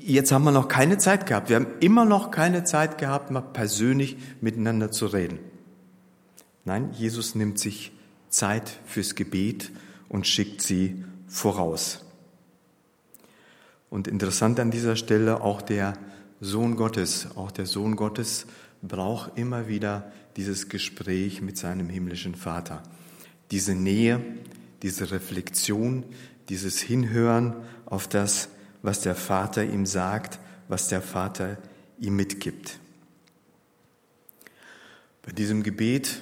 jetzt 0.01 0.31
haben 0.31 0.43
wir 0.43 0.51
noch 0.51 0.67
keine 0.67 0.97
Zeit 0.97 1.25
gehabt. 1.25 1.49
Wir 1.49 1.57
haben 1.57 1.67
immer 1.79 2.05
noch 2.05 2.31
keine 2.31 2.63
Zeit 2.63 2.97
gehabt, 2.97 3.31
mal 3.31 3.41
persönlich 3.41 4.17
miteinander 4.41 4.91
zu 4.91 5.05
reden. 5.07 5.39
Nein, 6.65 6.91
Jesus 6.93 7.35
nimmt 7.35 7.59
sich 7.59 7.91
Zeit 8.29 8.79
fürs 8.85 9.15
Gebet 9.15 9.71
und 10.07 10.27
schickt 10.27 10.61
sie 10.61 11.03
voraus. 11.27 12.05
Und 13.89 14.07
interessant 14.07 14.59
an 14.59 14.71
dieser 14.71 14.95
Stelle 14.95 15.41
auch 15.41 15.61
der 15.61 15.93
Sohn 16.41 16.75
Gottes, 16.75 17.27
auch 17.35 17.51
der 17.51 17.65
Sohn 17.65 17.95
Gottes 17.95 18.45
braucht 18.81 19.38
immer 19.38 19.67
wieder 19.67 20.11
dieses 20.38 20.69
Gespräch 20.69 21.41
mit 21.41 21.57
seinem 21.57 21.89
himmlischen 21.89 22.35
Vater. 22.35 22.83
Diese 23.51 23.75
Nähe, 23.75 24.22
diese 24.82 25.12
Reflexion, 25.12 26.03
dieses 26.50 26.79
Hinhören 26.79 27.56
auf 27.86 28.08
das, 28.08 28.50
was 28.82 29.01
der 29.01 29.15
Vater 29.15 29.63
ihm 29.63 29.86
sagt, 29.86 30.39
was 30.68 30.88
der 30.88 31.01
Vater 31.01 31.58
ihm 32.00 32.15
mitgibt. 32.15 32.79
Bei 35.22 35.32
diesem 35.32 35.63
Gebet 35.63 36.22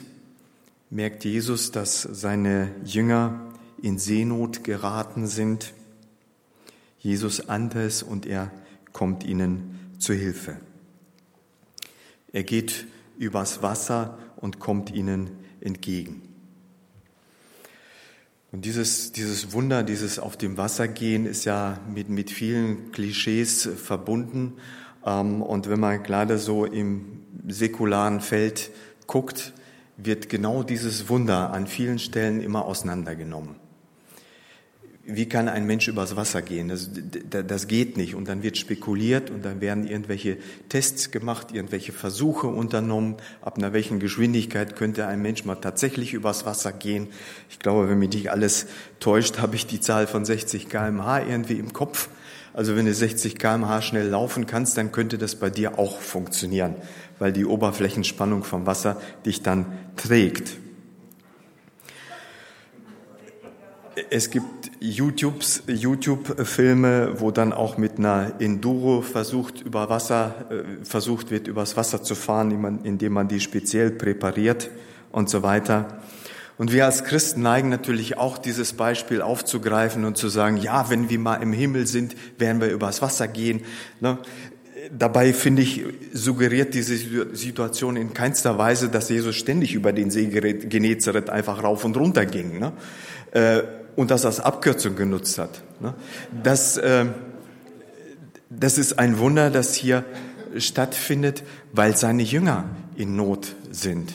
merkt 0.90 1.24
Jesus, 1.26 1.72
dass 1.72 2.02
seine 2.02 2.74
Jünger 2.84 3.54
in 3.82 4.00
Seenot 4.00 4.64
geraten 4.64 5.28
sind. 5.28 5.74
Jesus 7.00 7.48
ahnt 7.48 7.76
es 7.76 8.04
und 8.04 8.26
er 8.26 8.52
kommt 8.92 9.24
ihnen 9.24 9.96
zu 10.00 10.14
Hilfe. 10.14 10.58
Er 12.34 12.44
geht 12.44 12.88
übers 13.18 13.62
Wasser 13.62 14.18
und 14.36 14.60
kommt 14.60 14.92
ihnen 14.92 15.30
entgegen. 15.62 16.22
Und 18.52 18.64
dieses, 18.64 19.12
dieses 19.12 19.52
Wunder, 19.52 19.84
dieses 19.84 20.20
auf 20.20 20.38
dem 20.38 20.58
Wasser 20.58 20.88
gehen, 20.88 21.26
ist 21.26 21.46
ja 21.46 21.80
mit, 21.94 22.10
mit 22.10 22.32
vielen 22.32 22.92
Klischees 22.92 23.70
verbunden. 23.76 24.54
Ähm, 25.06 25.42
und 25.42 25.70
wenn 25.70 25.80
man 25.80 26.04
gerade 26.04 26.38
so 26.38 26.66
im 26.66 27.24
säkularen 27.48 28.22
Feld 28.22 28.72
guckt, 29.06 29.54
wird 29.98 30.30
genau 30.30 30.64
dieses 30.64 31.10
Wunder 31.10 31.52
an 31.52 31.68
vielen 31.68 32.00
Stellen 32.00 32.42
immer 32.42 32.66
auseinandergenommen 32.66 33.67
wie 35.10 35.26
kann 35.26 35.48
ein 35.48 35.66
Mensch 35.66 35.88
übers 35.88 36.18
Wasser 36.18 36.42
gehen? 36.42 36.68
Das, 36.68 36.90
das 37.30 37.68
geht 37.68 37.96
nicht. 37.96 38.14
Und 38.14 38.28
dann 38.28 38.44
wird 38.44 38.58
spekuliert 38.58 39.30
und 39.30 39.46
dann 39.46 39.62
werden 39.62 39.88
irgendwelche 39.88 40.38
Tests 40.68 41.12
gemacht, 41.12 41.54
irgendwelche 41.54 41.94
Versuche 41.94 42.48
unternommen. 42.48 43.16
Ab 43.42 43.58
einer 43.58 43.72
welchen 43.72 44.00
Geschwindigkeit 44.00 44.76
könnte 44.76 45.08
ein 45.08 45.22
Mensch 45.22 45.46
mal 45.46 45.56
tatsächlich 45.56 46.14
übers 46.14 46.46
Wasser 46.46 46.74
gehen? 46.74 47.08
Ich 47.50 47.60
glaube, 47.60 47.90
wenn 47.90 48.00
mich 48.00 48.10
nicht 48.10 48.32
alles 48.32 48.68
täuscht, 49.00 49.40
habe 49.40 49.56
ich 49.56 49.66
die 49.66 49.80
Zahl 49.80 50.08
von 50.08 50.26
60 50.26 50.68
kmh 50.68 51.22
irgendwie 51.22 51.58
im 51.58 51.72
Kopf. 51.72 52.10
Also 52.54 52.76
wenn 52.76 52.86
du 52.86 52.94
60 52.94 53.38
kmh 53.38 53.82
schnell 53.82 54.10
laufen 54.10 54.46
kannst, 54.46 54.78
dann 54.78 54.92
könnte 54.92 55.18
das 55.18 55.36
bei 55.36 55.50
dir 55.50 55.80
auch 55.80 56.02
funktionieren, 56.02 56.76
weil 57.18 57.32
die 57.32 57.46
Oberflächenspannung 57.46 58.44
vom 58.44 58.66
Wasser 58.66 59.00
dich 59.26 59.42
dann 59.42 59.68
trägt. 59.96 60.58
Es 64.10 64.30
gibt 64.30 64.57
YouTubes, 64.80 65.64
YouTube-Filme, 65.68 67.20
wo 67.20 67.32
dann 67.32 67.52
auch 67.52 67.78
mit 67.78 67.98
einer 67.98 68.34
Enduro 68.40 69.02
versucht 69.02 69.62
über 69.62 69.90
Wasser, 69.90 70.46
äh, 70.50 70.86
versucht 70.86 71.32
wird, 71.32 71.48
übers 71.48 71.78
Wasser 71.78 72.04
zu 72.04 72.16
fahren, 72.16 72.80
indem 72.84 73.14
man 73.14 73.28
die 73.28 73.40
speziell 73.40 73.92
präpariert 73.92 74.70
und 75.12 75.30
so 75.30 75.42
weiter. 75.44 76.00
Und 76.58 76.72
wir 76.72 76.86
als 76.86 77.04
Christen 77.04 77.42
neigen 77.44 77.70
natürlich 77.70 78.18
auch 78.18 78.38
dieses 78.38 78.74
Beispiel 78.74 79.22
aufzugreifen 79.22 80.06
und 80.06 80.18
zu 80.18 80.28
sagen, 80.28 80.58
ja, 80.58 80.90
wenn 80.90 81.10
wir 81.10 81.20
mal 81.20 81.36
im 81.36 81.54
Himmel 81.54 81.86
sind, 81.86 82.16
werden 82.40 82.62
wir 82.62 82.70
übers 82.70 83.02
Wasser 83.02 83.28
gehen. 83.28 83.62
Ne? 84.00 84.18
Dabei 84.92 85.34
finde 85.34 85.62
ich, 85.62 85.84
suggeriert 86.14 86.74
diese 86.74 86.96
Situation 87.36 87.96
in 87.96 88.14
keinster 88.14 88.58
Weise, 88.58 88.90
dass 88.90 89.10
Jesus 89.10 89.36
ständig 89.36 89.76
über 89.76 89.92
den 89.92 90.10
See 90.10 90.28
Genezareth 90.28 91.30
einfach 91.30 91.64
rauf 91.64 91.84
und 91.86 91.96
runter 91.98 92.26
ging. 92.26 92.58
Ne? 92.58 92.74
Äh, 93.32 93.64
und 93.98 94.12
das 94.12 94.26
als 94.26 94.40
Abkürzung 94.40 94.96
genutzt 94.96 95.38
hat. 95.40 95.62
Ne? 95.82 95.94
Das, 96.44 96.78
äh, 96.78 97.08
das 98.50 98.78
ist 98.78 99.00
ein 99.00 99.18
Wunder, 99.18 99.50
das 99.50 99.74
hier 99.74 100.06
stattfindet, 100.58 101.44
weil 101.74 101.98
seine 101.98 102.24
Jünger 102.24 102.66
in 102.96 103.16
Not 103.18 103.56
sind. 103.72 104.14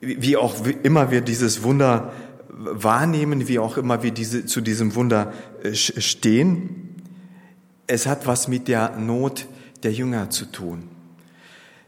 Wie 0.00 0.36
auch 0.36 0.66
immer 0.82 1.10
wir 1.10 1.20
dieses 1.20 1.62
Wunder 1.62 2.12
wahrnehmen, 2.48 3.48
wie 3.48 3.58
auch 3.58 3.76
immer 3.76 4.02
wir 4.02 4.12
diese, 4.12 4.46
zu 4.46 4.62
diesem 4.62 4.94
Wunder 4.94 5.32
äh, 5.62 5.74
stehen, 5.74 6.94
es 7.86 8.06
hat 8.06 8.26
was 8.26 8.48
mit 8.48 8.66
der 8.66 8.96
Not 8.96 9.46
der 9.82 9.92
Jünger 9.92 10.30
zu 10.30 10.46
tun. 10.46 10.88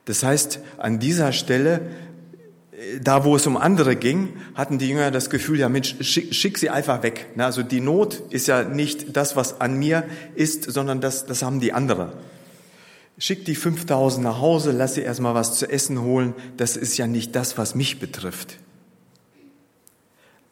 Das 0.05 0.23
heißt, 0.23 0.61
an 0.77 0.99
dieser 0.99 1.33
Stelle 1.33 1.91
da 3.01 3.25
wo 3.25 3.35
es 3.35 3.47
um 3.47 3.57
andere 3.57 3.97
ging, 3.97 4.35
hatten 4.55 4.79
die 4.79 4.89
Jünger 4.89 5.11
das 5.11 5.31
Gefühl, 5.31 5.59
ja 5.59 5.69
Mensch, 5.69 5.97
schick, 6.01 6.35
schick 6.35 6.59
sie 6.59 6.71
einfach 6.71 7.03
weg. 7.03 7.27
Also 7.37 7.63
die 7.63 7.81
Not 7.81 8.23
ist 8.31 8.47
ja 8.47 8.63
nicht 8.63 9.17
das, 9.17 9.37
was 9.37 9.61
an 9.61 9.79
mir 9.79 10.05
ist, 10.35 10.71
sondern 10.71 11.01
das, 11.01 11.27
das 11.27 11.43
haben 11.43 11.61
die 11.61 11.73
anderen. 11.73 12.13
Schick 13.19 13.45
die 13.45 13.57
5000 13.57 14.23
nach 14.23 14.41
Hause, 14.41 14.71
lass 14.71 14.95
sie 14.95 15.01
erstmal 15.01 15.35
was 15.35 15.59
zu 15.59 15.69
essen 15.69 16.03
holen. 16.03 16.35
Das 16.57 16.77
ist 16.77 16.97
ja 16.99 17.09
nicht 17.09 17.35
das, 17.35 17.59
was 17.59 17.75
mich 17.75 17.99
betrifft. 17.99 18.59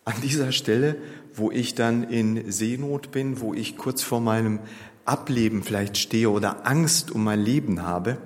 An 0.04 0.14
dieser 0.22 0.50
Stelle, 0.50 0.96
wo 1.34 1.52
ich 1.52 1.76
dann 1.76 2.02
in 2.04 2.50
Seenot 2.50 3.12
bin, 3.12 3.40
wo 3.40 3.54
ich 3.54 3.76
kurz 3.76 4.02
vor 4.02 4.20
meinem 4.20 4.58
Ableben 5.04 5.62
vielleicht 5.62 5.96
stehe 5.96 6.30
oder 6.30 6.66
Angst 6.66 7.12
um 7.12 7.22
mein 7.22 7.40
Leben 7.40 7.82
habe, 7.82 8.18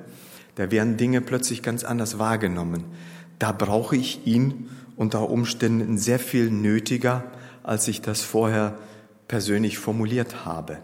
da 0.55 0.71
werden 0.71 0.97
Dinge 0.97 1.21
plötzlich 1.21 1.63
ganz 1.63 1.85
anders 1.85 2.19
wahrgenommen 2.19 2.85
da 3.40 3.53
brauche 3.53 3.96
ich 3.96 4.26
ihn 4.26 4.70
unter 4.96 5.29
Umständen 5.31 5.98
sehr 5.98 6.20
viel 6.20 6.50
nötiger, 6.50 7.24
als 7.64 7.88
ich 7.88 8.03
das 8.03 8.20
vorher 8.20 8.79
persönlich 9.26 9.79
formuliert 9.79 10.44
habe. 10.44 10.79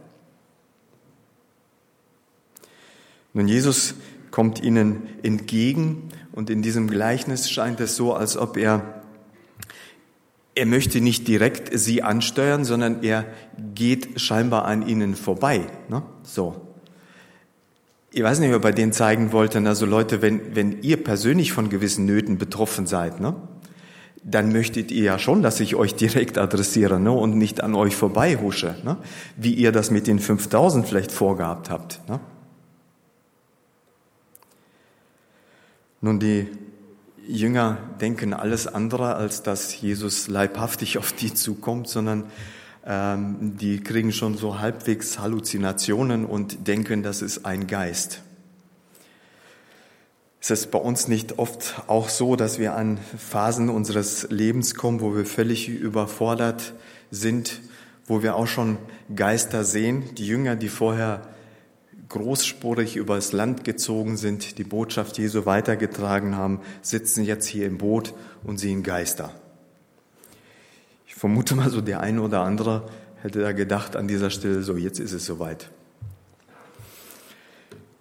Nun, 3.35 3.47
Jesus 3.47 3.95
kommt 4.31 4.62
ihnen 4.62 5.07
entgegen 5.23 6.09
und 6.33 6.49
in 6.49 6.62
diesem 6.62 6.88
Gleichnis 6.88 7.51
scheint 7.51 7.79
es 7.81 7.95
so, 7.95 8.14
als 8.14 8.38
ob 8.38 8.57
er, 8.57 9.03
er 10.55 10.66
möchte 10.66 11.03
nicht 11.03 11.29
direkt 11.29 11.79
sie 11.79 12.03
ansteuern, 12.03 12.64
sondern 12.64 13.03
er 13.03 13.27
geht 13.75 14.19
scheinbar 14.19 14.64
an 14.64 14.87
ihnen 14.87 15.14
vorbei. 15.14 15.66
Ne? 15.90 16.03
So 16.23 16.66
ich 18.17 18.23
weiß 18.23 18.39
nicht, 18.39 18.55
ob 18.55 18.65
er 18.65 18.73
denen 18.73 18.95
zeigen 18.95 19.31
wollte, 19.33 19.59
also 19.67 19.85
Leute, 19.85 20.23
wenn, 20.23 20.57
wenn 20.57 20.81
ihr 20.81 21.05
persönlich 21.05 21.53
von 21.53 21.69
gewissen 21.69 22.07
Nöten 22.07 22.39
betroffen 22.39 22.87
seid, 22.87 23.21
ne, 23.21 23.37
dann 24.23 24.53
möchtet 24.53 24.91
ihr 24.91 25.03
ja 25.03 25.19
schon, 25.19 25.43
dass 25.43 25.61
ich 25.61 25.75
euch 25.77 25.97
direkt 25.97 26.39
adressiere 26.39 26.99
ne, 26.99 27.13
und 27.13 27.37
nicht 27.37 27.63
an 27.63 27.75
euch 27.75 27.95
vorbei 27.95 28.37
husche, 28.37 28.75
ne, 28.85 28.97
wie 29.37 29.53
ihr 29.53 29.71
das 29.71 29.91
mit 29.91 30.07
den 30.07 30.19
5000 30.19 30.89
vielleicht 30.89 31.13
vorgehabt 31.13 31.69
habt. 31.69 32.09
Ne. 32.09 32.19
Nun, 36.01 36.19
die 36.19 36.49
Jünger 37.29 37.77
denken 38.01 38.33
alles 38.33 38.67
andere, 38.67 39.17
als 39.17 39.43
dass 39.43 39.79
Jesus 39.79 40.27
leibhaftig 40.27 40.97
auf 40.97 41.13
die 41.13 41.35
zukommt, 41.35 41.87
sondern 41.87 42.25
ähm, 42.87 43.57
die 43.59 43.81
kriegen 43.81 44.12
schon 44.12 44.37
so 44.37 44.61
halbwegs 44.61 45.18
Halluzinationen 45.18 46.25
und 46.25 46.68
denken, 46.68 47.03
das 47.03 47.20
ist 47.20 47.44
ein 47.44 47.66
Geist. 47.66 48.22
Ist 50.40 50.51
es 50.53 50.66
bei 50.68 50.79
uns 50.79 51.09
nicht 51.09 51.40
oft 51.40 51.83
auch 51.88 52.09
so, 52.09 52.37
dass 52.37 52.61
wir 52.61 52.77
an 52.77 52.99
Phasen 53.18 53.68
unseres 53.68 54.31
Lebens 54.31 54.77
kommen, 54.77 55.01
wo 55.01 55.16
wir 55.16 55.27
völlig 55.27 55.68
überfordert 55.68 56.75
sind, 57.11 57.61
wo 58.07 58.22
wir 58.22 58.37
auch 58.37 58.46
schon 58.46 58.79
Geister 59.14 59.64
sehen? 59.64 60.14
Die 60.14 60.27
Jünger, 60.27 60.55
die 60.55 60.68
vorher 60.68 61.22
großspurig 62.09 62.94
übers 62.94 63.33
Land 63.33 63.64
gezogen 63.64 64.16
sind, 64.16 64.59
die 64.59 64.64
Botschaft 64.64 65.18
Jesu 65.18 65.44
weitergetragen 65.44 66.37
haben, 66.37 66.61
sitzen 66.83 67.25
jetzt 67.25 67.46
hier 67.46 67.66
im 67.66 67.79
Boot 67.79 68.14
und 68.44 68.59
sehen 68.59 68.85
Geister 68.85 69.35
vermute 71.17 71.55
mal 71.55 71.71
so, 71.71 71.81
der 71.81 72.01
eine 72.01 72.21
oder 72.21 72.43
andere 72.43 72.89
hätte 73.23 73.41
da 73.41 73.53
gedacht 73.53 73.97
an 73.97 74.07
dieser 74.07 74.29
Stelle, 74.31 74.63
so 74.63 74.77
jetzt 74.77 75.01
ist 75.01 75.13
es 75.13 75.25
soweit. 75.25 75.71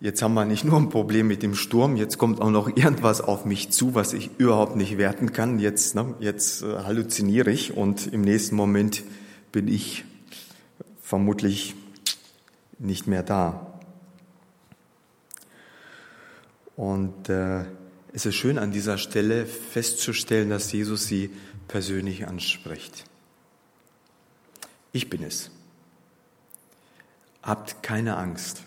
Jetzt 0.01 0.21
haben 0.21 0.33
wir 0.33 0.43
nicht 0.43 0.65
nur 0.65 0.77
ein 0.77 0.89
Problem 0.89 1.27
mit 1.27 1.41
dem 1.41 1.55
Sturm, 1.55 1.95
jetzt 1.95 2.17
kommt 2.17 2.41
auch 2.41 2.51
noch 2.51 2.67
irgendwas 2.75 3.21
auf 3.21 3.45
mich 3.45 3.71
zu, 3.71 3.95
was 3.95 4.11
ich 4.11 4.31
überhaupt 4.37 4.75
nicht 4.75 4.97
werten 4.97 5.31
kann. 5.31 5.59
Jetzt, 5.59 5.95
ne, 5.95 6.13
jetzt 6.19 6.61
äh, 6.61 6.79
halluziniere 6.83 7.49
ich 7.49 7.75
und 7.75 8.05
im 8.11 8.21
nächsten 8.21 8.55
Moment 8.55 9.03
bin 9.53 9.69
ich 9.69 10.03
vermutlich 11.01 11.75
nicht 12.77 13.07
mehr 13.07 13.23
da. 13.23 13.79
Und 16.75 17.29
äh, 17.29 17.63
es 18.11 18.25
ist 18.25 18.35
schön 18.35 18.57
an 18.57 18.71
dieser 18.71 18.97
Stelle 18.97 19.45
festzustellen, 19.45 20.49
dass 20.49 20.71
Jesus 20.73 21.07
sie 21.07 21.29
persönlich 21.67 22.27
anspricht. 22.27 23.05
Ich 24.91 25.09
bin 25.09 25.23
es. 25.23 25.51
Habt 27.43 27.83
keine 27.83 28.17
Angst. 28.17 28.63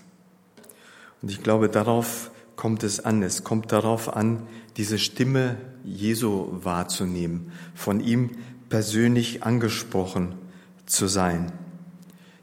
Und 1.23 1.31
ich 1.31 1.43
glaube, 1.43 1.69
darauf 1.69 2.31
kommt 2.57 2.83
es 2.83 3.01
an. 3.01 3.23
Es 3.23 3.45
kommt 3.45 3.73
darauf 3.73 4.15
an, 4.15 4.47
diese 4.77 4.99
Stimme 4.99 5.57
Jesu 5.85 6.49
wahrzunehmen, 6.63 7.53
von 7.75 8.01
ihm 8.01 8.33
persönlich 8.69 9.43
angesprochen 9.43 10.35
zu 10.87 11.07
sein. 11.07 11.53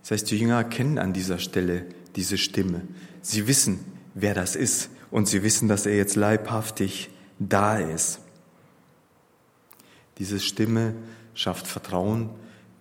Das 0.02 0.12
heißt, 0.12 0.32
die 0.32 0.38
Jünger 0.38 0.64
kennen 0.64 0.98
an 0.98 1.14
dieser 1.14 1.38
Stelle 1.38 1.86
diese 2.16 2.38
Stimme. 2.38 2.82
Sie 3.22 3.48
wissen, 3.48 3.80
wer 4.14 4.34
das 4.34 4.56
ist 4.56 4.90
und 5.12 5.28
sie 5.28 5.44
wissen, 5.44 5.68
dass 5.68 5.86
er 5.86 5.96
jetzt 5.96 6.16
leibhaftig 6.16 7.10
da 7.40 7.78
ist. 7.78 8.20
Diese 10.18 10.40
Stimme 10.40 10.96
schafft 11.34 11.68
Vertrauen, 11.68 12.30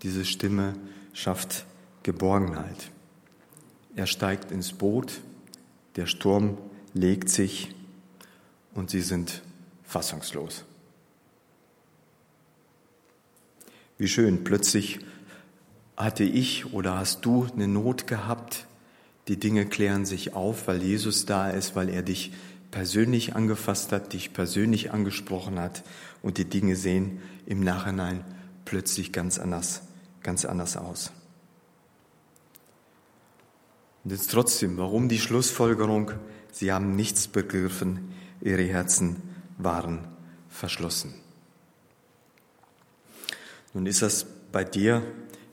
diese 0.03 0.25
Stimme 0.25 0.75
schafft 1.13 1.65
Geborgenheit. 2.03 2.91
Er 3.97 4.07
steigt 4.07 4.51
ins 4.51 4.73
Boot, 4.73 5.21
der 5.97 6.07
Sturm 6.07 6.59
legt 6.93 7.29
sich 7.29 7.75
und 8.75 8.91
sie 8.91 9.01
sind 9.01 9.43
fassungslos. 9.85 10.65
Wie 13.97 14.09
schön, 14.09 14.43
plötzlich 14.43 14.99
hatte 15.97 16.25
ich 16.25 16.73
oder 16.73 16.99
hast 16.99 17.25
du 17.25 17.47
eine 17.53 17.69
Not 17.69 18.07
gehabt, 18.07 18.67
die 19.29 19.39
Dinge 19.39 19.67
klären 19.67 20.05
sich 20.05 20.35
auf, 20.35 20.67
weil 20.67 20.83
Jesus 20.83 21.27
da 21.27 21.49
ist, 21.51 21.77
weil 21.77 21.89
er 21.89 22.03
dich 22.03 22.33
persönlich 22.75 23.37
angefasst 23.37 23.93
hat, 23.93 24.15
dich 24.15 24.33
persönlich 24.33 24.91
angesprochen 24.91 25.61
hat 25.61 25.85
und 26.23 26.39
die 26.39 26.45
Dinge 26.45 26.75
sehen 26.75 27.23
im 27.47 27.61
Nachhinein 27.61 28.25
plötzlich 28.65 29.13
ganz 29.13 29.39
anders, 29.39 29.83
ganz 30.25 30.45
anders 30.45 30.77
aus. 30.77 31.13
Und 34.03 34.11
jetzt 34.11 34.29
trotzdem, 34.33 34.77
warum 34.77 35.09
die 35.09 35.21
Schlussfolgerung? 35.21 36.11
Sie 36.51 36.73
haben 36.73 36.97
nichts 36.97 37.29
begriffen, 37.29 38.13
ihre 38.41 38.65
Herzen 38.65 39.23
waren 39.57 40.09
verschlossen. 40.49 41.15
Nun 43.73 43.87
ist 43.87 44.03
das 44.03 44.27
bei 44.51 44.65
dir 44.65 45.05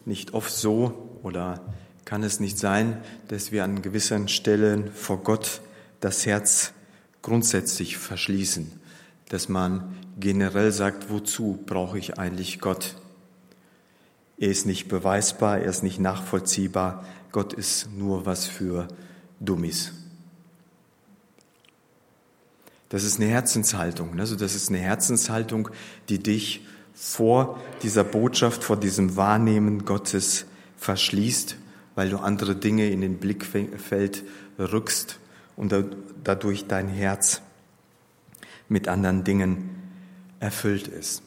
nicht 0.06 0.34
oft 0.34 0.52
so 0.52 1.20
oder 1.22 1.72
kann 2.04 2.24
es 2.24 2.40
nicht 2.40 2.58
sein, 2.58 3.04
dass 3.28 3.52
wir 3.52 3.64
an 3.64 3.84
gewissen 3.84 4.28
Stellen 4.28 4.92
vor 4.92 5.22
Gott 5.22 5.62
das 6.00 6.26
Herz 6.26 6.74
grundsätzlich 7.22 7.98
verschließen, 7.98 8.72
dass 9.30 9.50
man 9.50 9.96
generell 10.20 10.72
sagt, 10.72 11.10
wozu 11.10 11.60
brauche 11.66 11.98
ich 11.98 12.18
eigentlich 12.18 12.60
Gott? 12.60 12.96
Er 14.38 14.50
ist 14.50 14.66
nicht 14.66 14.88
beweisbar, 14.88 15.60
er 15.60 15.70
ist 15.70 15.84
nicht 15.84 16.00
nachvollziehbar, 16.00 17.06
Gott 17.32 17.54
ist 17.54 17.90
nur 17.92 18.26
was 18.26 18.48
für 18.48 18.88
Dummis. 19.40 19.94
Das 22.90 23.04
ist 23.06 23.22
eine 23.22 23.30
Herzenshaltung. 23.30 24.20
Also 24.20 24.36
das 24.36 24.54
ist 24.54 24.70
eine 24.70 24.80
Herzenshaltung, 24.80 25.70
die 26.10 26.20
dich 26.20 26.66
vor 26.94 27.58
dieser 27.84 28.04
Botschaft, 28.04 28.66
vor 28.66 28.76
diesem 28.76 29.16
Wahrnehmen 29.16 29.86
Gottes 29.86 30.46
verschließt, 30.76 31.56
weil 31.96 32.10
du 32.10 32.18
andere 32.18 32.56
Dinge 32.56 32.90
in 32.90 33.00
den 33.00 33.18
Blickfeld 33.18 34.24
rückst 34.60 35.20
und 35.56 35.74
dadurch 36.24 36.68
dein 36.68 36.88
Herz 36.88 37.42
mit 38.70 38.88
anderen 38.88 39.24
Dingen 39.24 39.70
erfüllt 40.40 40.88
ist. 40.88 41.24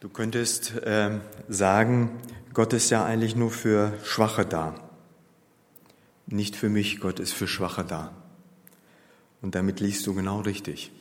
Du 0.00 0.08
könntest 0.08 0.74
äh, 0.78 1.20
sagen, 1.48 2.10
Gott 2.54 2.72
ist 2.72 2.90
ja 2.90 3.04
eigentlich 3.04 3.36
nur 3.36 3.50
für 3.50 3.92
Schwache 4.04 4.44
da. 4.44 4.74
Nicht 6.26 6.56
für 6.56 6.68
mich, 6.68 7.00
Gott 7.00 7.20
ist 7.20 7.32
für 7.32 7.46
Schwache 7.46 7.84
da. 7.84 8.12
Und 9.42 9.54
damit 9.54 9.80
liest 9.80 10.06
du 10.06 10.14
genau 10.14 10.40
richtig. 10.40 10.92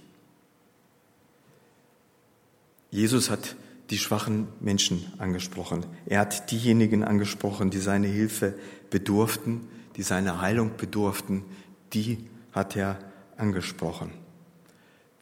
Jesus 2.89 3.30
hat 3.30 3.56
die 3.89 3.97
schwachen 3.97 4.47
Menschen 4.60 5.12
angesprochen. 5.17 5.86
Er 6.06 6.19
hat 6.19 6.51
diejenigen 6.51 7.04
angesprochen, 7.04 7.69
die 7.69 7.80
seine 7.80 8.08
Hilfe 8.08 8.54
bedurften, 8.89 9.67
die 9.95 10.04
seine 10.04 10.41
Heilung 10.41 10.77
bedurften, 10.77 11.43
die 11.93 12.30
hat 12.51 12.75
er 12.75 12.99
angesprochen. 13.38 14.12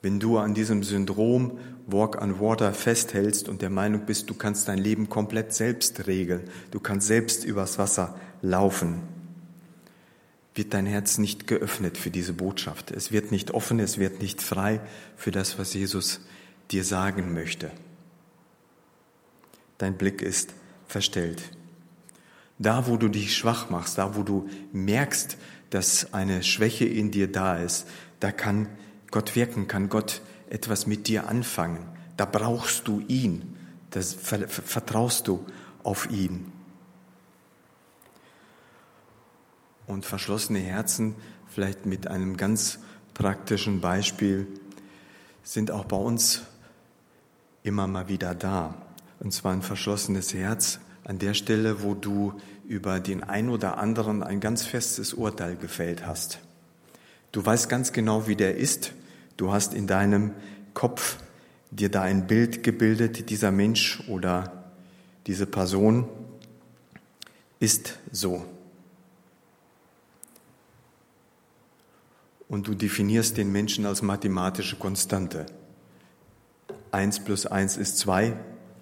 Wenn 0.01 0.19
du 0.19 0.37
an 0.37 0.53
diesem 0.53 0.83
Syndrom 0.83 1.59
Walk 1.87 2.21
on 2.21 2.39
Water 2.39 2.73
festhältst 2.73 3.49
und 3.49 3.61
der 3.61 3.69
Meinung 3.69 4.05
bist, 4.05 4.29
du 4.29 4.33
kannst 4.33 4.67
dein 4.67 4.77
Leben 4.77 5.09
komplett 5.09 5.53
selbst 5.53 6.07
regeln, 6.07 6.43
du 6.71 6.79
kannst 6.79 7.07
selbst 7.07 7.43
übers 7.43 7.77
Wasser 7.77 8.15
laufen, 8.41 9.01
wird 10.55 10.73
dein 10.73 10.85
Herz 10.85 11.17
nicht 11.17 11.47
geöffnet 11.47 11.97
für 11.97 12.11
diese 12.11 12.33
Botschaft. 12.33 12.91
Es 12.91 13.11
wird 13.11 13.31
nicht 13.31 13.51
offen, 13.51 13.79
es 13.79 13.97
wird 13.97 14.21
nicht 14.21 14.41
frei 14.41 14.79
für 15.15 15.31
das, 15.31 15.57
was 15.57 15.73
Jesus 15.73 16.21
dir 16.71 16.83
sagen 16.83 17.33
möchte. 17.33 17.71
Dein 19.77 19.97
Blick 19.97 20.21
ist 20.21 20.53
verstellt. 20.87 21.41
Da, 22.59 22.87
wo 22.87 22.97
du 22.97 23.07
dich 23.07 23.35
schwach 23.35 23.69
machst, 23.69 23.97
da, 23.97 24.15
wo 24.15 24.23
du 24.23 24.49
merkst, 24.73 25.37
dass 25.69 26.13
eine 26.13 26.43
Schwäche 26.43 26.85
in 26.85 27.09
dir 27.09 27.31
da 27.31 27.57
ist, 27.57 27.87
da 28.19 28.31
kann 28.31 28.67
Gott 29.11 29.35
wirken, 29.35 29.67
kann 29.67 29.89
Gott 29.89 30.21
etwas 30.49 30.85
mit 30.85 31.07
dir 31.07 31.29
anfangen. 31.29 31.87
Da 32.17 32.25
brauchst 32.25 32.87
du 32.87 33.01
ihn. 33.07 33.55
Das 33.91 34.13
vertraust 34.13 35.27
du 35.27 35.45
auf 35.83 36.09
ihn. 36.11 36.51
Und 39.87 40.05
verschlossene 40.05 40.59
Herzen, 40.59 41.15
vielleicht 41.47 41.85
mit 41.85 42.07
einem 42.07 42.37
ganz 42.37 42.79
praktischen 43.13 43.81
Beispiel, 43.81 44.47
sind 45.43 45.71
auch 45.71 45.85
bei 45.85 45.97
uns 45.97 46.43
immer 47.63 47.87
mal 47.87 48.07
wieder 48.09 48.35
da. 48.35 48.75
Und 49.19 49.33
zwar 49.33 49.53
ein 49.53 49.61
verschlossenes 49.61 50.33
Herz 50.33 50.79
an 51.09 51.17
der 51.17 51.33
Stelle, 51.33 51.81
wo 51.81 51.95
du 51.95 52.39
über 52.67 52.99
den 52.99 53.23
ein 53.23 53.49
oder 53.49 53.79
anderen 53.79 54.21
ein 54.21 54.39
ganz 54.39 54.63
festes 54.63 55.15
Urteil 55.15 55.55
gefällt 55.55 56.05
hast. 56.05 56.37
Du 57.31 57.43
weißt 57.43 57.67
ganz 57.67 57.93
genau, 57.93 58.27
wie 58.27 58.35
der 58.35 58.57
ist. 58.57 58.91
Du 59.35 59.51
hast 59.51 59.73
in 59.73 59.87
deinem 59.87 60.35
Kopf 60.75 61.17
dir 61.71 61.89
da 61.89 62.03
ein 62.03 62.27
Bild 62.27 62.61
gebildet, 62.61 63.31
dieser 63.31 63.49
Mensch 63.49 64.07
oder 64.07 64.71
diese 65.25 65.47
Person 65.47 66.07
ist 67.59 67.97
so. 68.11 68.45
Und 72.47 72.67
du 72.67 72.75
definierst 72.75 73.35
den 73.35 73.51
Menschen 73.51 73.87
als 73.87 74.03
mathematische 74.03 74.75
Konstante. 74.75 75.47
Eins 76.91 77.19
plus 77.19 77.47
eins 77.47 77.77
ist 77.77 77.97
zwei 77.97 78.37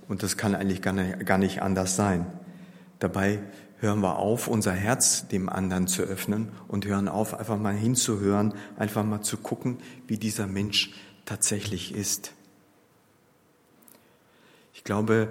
und 0.07 0.23
das 0.23 0.37
kann 0.37 0.55
eigentlich 0.55 0.81
gar 0.81 1.37
nicht 1.37 1.61
anders 1.61 1.95
sein. 1.95 2.25
Dabei 2.99 3.39
hören 3.79 4.01
wir 4.01 4.17
auf, 4.17 4.47
unser 4.47 4.71
Herz 4.71 5.27
dem 5.27 5.49
anderen 5.49 5.87
zu 5.87 6.01
öffnen 6.01 6.49
und 6.67 6.85
hören 6.85 7.07
auf, 7.07 7.33
einfach 7.33 7.57
mal 7.57 7.75
hinzuhören, 7.75 8.53
einfach 8.77 9.03
mal 9.03 9.21
zu 9.21 9.37
gucken, 9.37 9.77
wie 10.07 10.17
dieser 10.17 10.47
Mensch 10.47 10.91
tatsächlich 11.25 11.93
ist. 11.93 12.33
Ich 14.73 14.83
glaube, 14.83 15.29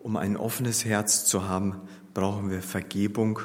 um 0.00 0.16
ein 0.16 0.36
offenes 0.36 0.84
Herz 0.84 1.26
zu 1.26 1.48
haben, 1.48 1.80
brauchen 2.14 2.50
wir 2.50 2.62
Vergebung, 2.62 3.40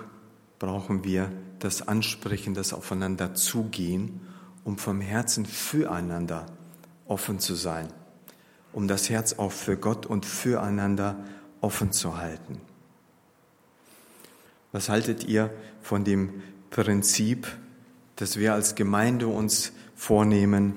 brauchen 0.60 1.04
wir 1.04 1.32
das 1.60 1.88
Ansprechen, 1.88 2.54
das 2.54 2.74
Aufeinander 2.74 3.34
zugehen, 3.34 4.22
um 4.64 4.78
vom 4.78 5.02
Herzen 5.02 5.46
füreinander 5.46 6.46
offen 7.06 7.40
zu 7.40 7.56
sein, 7.56 7.88
um 8.74 8.88
das 8.88 9.10
Herz 9.10 9.34
auch 9.34 9.52
für 9.52 9.78
Gott 9.78 10.06
und 10.06 10.26
füreinander 10.26 11.16
offen 11.62 11.92
zu 11.92 12.18
halten. 12.18 12.62
Was 14.72 14.90
haltet 14.90 15.24
ihr 15.24 15.50
von 15.82 16.04
dem 16.04 16.42
Prinzip, 16.70 17.48
dass 18.18 18.38
wir 18.38 18.54
als 18.54 18.76
Gemeinde 18.76 19.28
uns 19.28 19.72
vornehmen, 19.96 20.76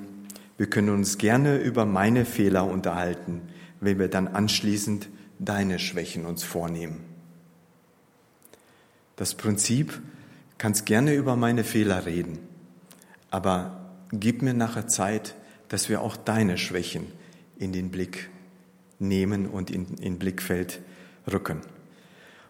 wir 0.57 0.69
können 0.69 0.89
uns 0.89 1.17
gerne 1.17 1.57
über 1.57 1.85
meine 1.85 2.25
Fehler 2.25 2.65
unterhalten, 2.65 3.41
wenn 3.79 3.99
wir 3.99 4.07
dann 4.07 4.27
anschließend 4.27 5.09
deine 5.39 5.79
Schwächen 5.79 6.25
uns 6.25 6.43
vornehmen. 6.43 7.03
Das 9.15 9.35
Prinzip, 9.35 10.01
kannst 10.57 10.85
gerne 10.85 11.15
über 11.15 11.35
meine 11.35 11.63
Fehler 11.63 12.05
reden, 12.05 12.37
aber 13.31 13.89
gib 14.11 14.43
mir 14.43 14.53
nachher 14.53 14.87
Zeit, 14.87 15.33
dass 15.69 15.89
wir 15.89 16.01
auch 16.01 16.15
deine 16.15 16.59
Schwächen 16.59 17.07
in 17.61 17.71
den 17.71 17.91
Blick 17.91 18.29
nehmen 18.99 19.47
und 19.47 19.69
in, 19.69 19.95
in 19.99 20.19
Blickfeld 20.19 20.81
rücken. 21.31 21.61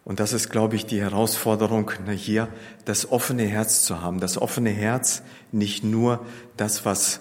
Und 0.03 0.19
das 0.19 0.33
ist, 0.33 0.49
glaube 0.49 0.75
ich, 0.75 0.85
die 0.85 0.99
Herausforderung 0.99 1.91
hier, 2.09 2.47
das 2.85 3.11
offene 3.11 3.43
Herz 3.43 3.83
zu 3.83 4.01
haben. 4.01 4.19
Das 4.19 4.37
offene 4.37 4.71
Herz, 4.71 5.21
nicht 5.51 5.83
nur 5.83 6.25
das, 6.57 6.85
was, 6.85 7.19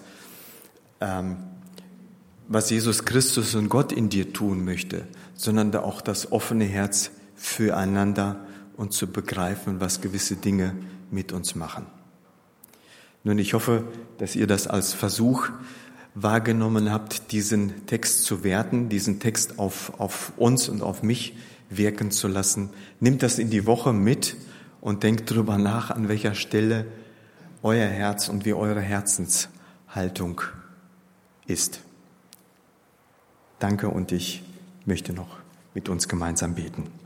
ähm, 0.99 1.37
was 2.47 2.69
Jesus 2.69 3.05
Christus 3.05 3.53
und 3.53 3.69
Gott 3.69 3.91
in 3.91 4.09
dir 4.09 4.33
tun 4.33 4.65
möchte, 4.65 5.05
sondern 5.35 5.75
auch 5.75 6.01
das 6.01 6.31
offene 6.31 6.65
Herz 6.65 7.11
füreinander 7.35 8.45
und 8.77 8.93
zu 8.93 9.07
begreifen, 9.07 9.79
was 9.79 10.01
gewisse 10.01 10.37
Dinge 10.37 10.75
mit 11.11 11.33
uns 11.33 11.55
machen. 11.55 11.85
Nun, 13.23 13.37
ich 13.37 13.53
hoffe, 13.53 13.83
dass 14.17 14.35
ihr 14.35 14.47
das 14.47 14.65
als 14.65 14.93
Versuch 14.93 15.49
wahrgenommen 16.13 16.91
habt, 16.91 17.31
diesen 17.31 17.85
Text 17.85 18.25
zu 18.25 18.43
werten, 18.43 18.89
diesen 18.89 19.19
Text 19.19 19.59
auf, 19.59 19.99
auf 19.99 20.33
uns 20.37 20.69
und 20.69 20.81
auf 20.81 21.03
mich 21.03 21.35
wirken 21.69 22.11
zu 22.11 22.27
lassen. 22.27 22.69
Nimmt 22.99 23.23
das 23.23 23.39
in 23.39 23.49
die 23.49 23.65
Woche 23.65 23.93
mit 23.93 24.35
und 24.81 25.03
denkt 25.03 25.31
darüber 25.31 25.57
nach, 25.57 25.89
an 25.91 26.09
welcher 26.09 26.35
Stelle 26.35 26.85
euer 27.63 27.87
Herz 27.87 28.27
und 28.27 28.45
wie 28.45 28.53
eure 28.53 28.81
Herzenshaltung 28.81 30.41
ist. 31.47 31.81
Danke 33.59 33.89
und 33.89 34.11
ich 34.11 34.43
möchte 34.85 35.13
noch 35.13 35.37
mit 35.73 35.87
uns 35.87 36.07
gemeinsam 36.07 36.55
beten. 36.55 37.00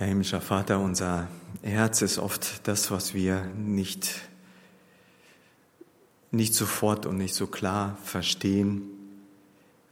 Herr 0.00 0.06
himmlischer 0.06 0.40
Vater, 0.40 0.80
unser 0.80 1.28
Herz 1.60 2.00
ist 2.00 2.16
oft 2.16 2.66
das, 2.66 2.90
was 2.90 3.12
wir 3.12 3.44
nicht, 3.54 4.22
nicht 6.30 6.54
sofort 6.54 7.04
und 7.04 7.18
nicht 7.18 7.34
so 7.34 7.46
klar 7.46 7.98
verstehen. 8.02 8.80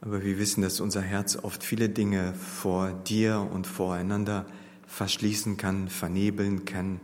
Aber 0.01 0.23
wir 0.23 0.39
wissen, 0.39 0.63
dass 0.63 0.79
unser 0.79 1.03
Herz 1.03 1.37
oft 1.39 1.63
viele 1.63 1.89
Dinge 1.89 2.33
vor 2.33 2.91
dir 2.91 3.47
und 3.53 3.67
voreinander 3.67 4.47
verschließen 4.87 5.57
kann, 5.57 5.89
vernebeln 5.89 6.65
kann, 6.65 6.99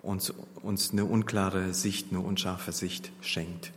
uns, 0.00 0.32
uns 0.62 0.92
eine 0.92 1.06
unklare 1.06 1.74
Sicht, 1.74 2.12
eine 2.12 2.20
unscharfe 2.20 2.70
Sicht 2.70 3.10
schenkt. 3.22 3.72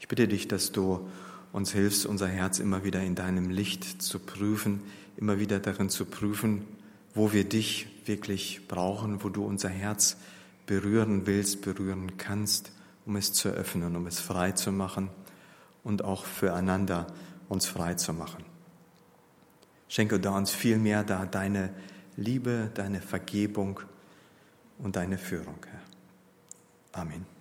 Ich 0.00 0.08
bitte 0.08 0.26
dich, 0.26 0.48
dass 0.48 0.72
du 0.72 1.08
uns 1.52 1.70
hilfst, 1.70 2.04
unser 2.04 2.26
Herz 2.26 2.58
immer 2.58 2.82
wieder 2.82 3.00
in 3.00 3.14
deinem 3.14 3.48
Licht 3.48 4.02
zu 4.02 4.18
prüfen, 4.18 4.80
immer 5.16 5.38
wieder 5.38 5.60
darin 5.60 5.88
zu 5.88 6.04
prüfen, 6.04 6.64
wo 7.14 7.32
wir 7.32 7.44
dich 7.44 7.86
wirklich 8.06 8.68
brauchen, 8.68 9.22
wo 9.22 9.28
du 9.28 9.44
unser 9.44 9.68
Herz 9.68 10.16
berühren 10.66 11.26
willst, 11.26 11.62
berühren 11.62 12.16
kannst, 12.16 12.72
um 13.06 13.16
es 13.16 13.32
zu 13.32 13.48
öffnen, 13.48 13.96
um 13.96 14.06
es 14.06 14.20
frei 14.20 14.52
zu 14.52 14.72
machen 14.72 15.10
und 15.82 16.04
auch 16.04 16.24
füreinander 16.24 17.06
uns 17.48 17.66
frei 17.66 17.94
zu 17.94 18.12
machen. 18.12 18.44
Schenke 19.88 20.20
da 20.20 20.36
uns 20.36 20.52
viel 20.52 20.78
mehr 20.78 21.02
da 21.02 21.26
deine 21.26 21.74
Liebe, 22.16 22.70
deine 22.74 23.00
Vergebung 23.00 23.80
und 24.78 24.96
deine 24.96 25.18
Führung, 25.18 25.58
Herr. 25.66 27.00
Amen. 27.00 27.39